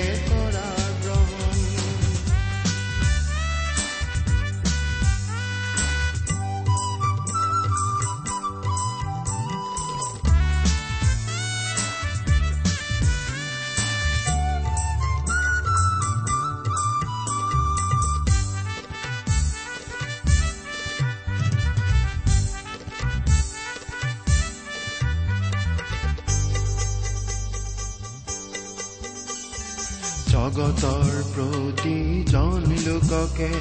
জগতৰ 30.45 31.11
প্ৰতিজন 31.33 32.61
লোককে 32.85 33.53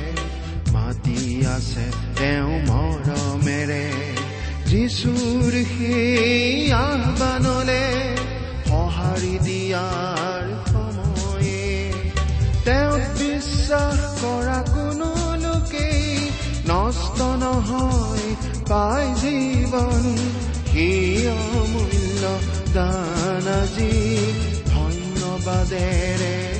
মাতি 0.73 1.21
আছে 1.47 1.85
তেওঁ 2.19 2.57
মৰমেৰে। 2.69 3.87
যিচুৰ 4.71 5.53
সেই 5.71 6.73
আহ্বানলে 6.81 7.85
সঁহাৰি 8.69 9.35
দিয়াৰ 9.47 10.47
সময়ে 10.73 11.65
তেওঁ 12.67 12.97
বিশ্বাস 13.21 14.01
কৰা 14.23 14.59
কোনো 14.75 15.09
লোকেই 15.45 16.05
নষ্ট 16.69 17.19
নহয় 17.45 18.29
পাই 18.69 19.07
জীৱন। 19.23 20.03
সেই 20.73 21.29
অমূল্য 21.37 22.25
দান 22.77 23.47
আজি 23.61 23.95
ধন্যবাদেৰে 24.73 26.54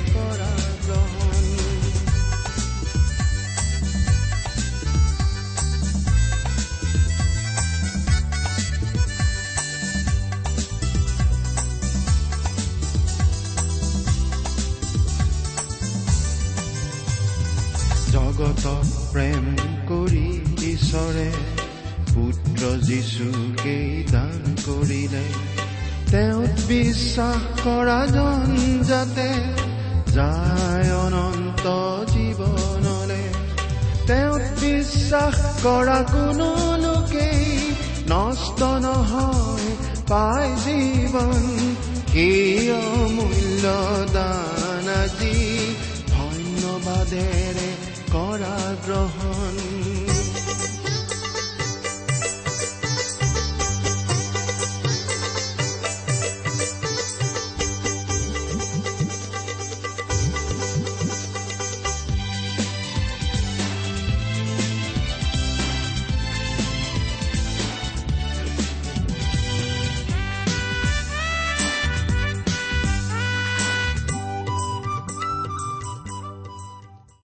জগতক 18.35 18.87
প্ৰেম 19.11 19.45
কৰি 19.87 20.27
ঈশ্বৰে 20.71 21.31
পুত্ৰ 22.13 22.71
যিচুকেই 22.83 24.03
দান 24.11 24.55
কৰিলে। 24.65 25.21
তেওঁত 26.11 26.55
বিশ্বাস 26.67 27.41
কৰা 27.63 28.07
জন 28.07 28.57
যাতে 28.83 29.27
যায় 30.11 30.91
অনন্ত 30.95 31.65
জীৱনলে। 32.11 33.23
তেওঁত 34.07 34.45
বিশ্বাস 34.61 35.35
কৰা 35.63 35.97
কোনো 36.11 36.49
লোকেই 36.77 37.71
নষ্ট 38.09 38.63
নহয় 38.63 39.75
পাই 40.07 40.47
জীৱন। 40.65 41.43
সেই 42.11 42.71
অমূল্য 42.71 43.63
দান 44.13 44.89
আজি 45.03 45.39
ধন্যবাদেৰে 46.07 47.74
কৰা 48.15 48.57
গ্ৰহণ 48.85 49.84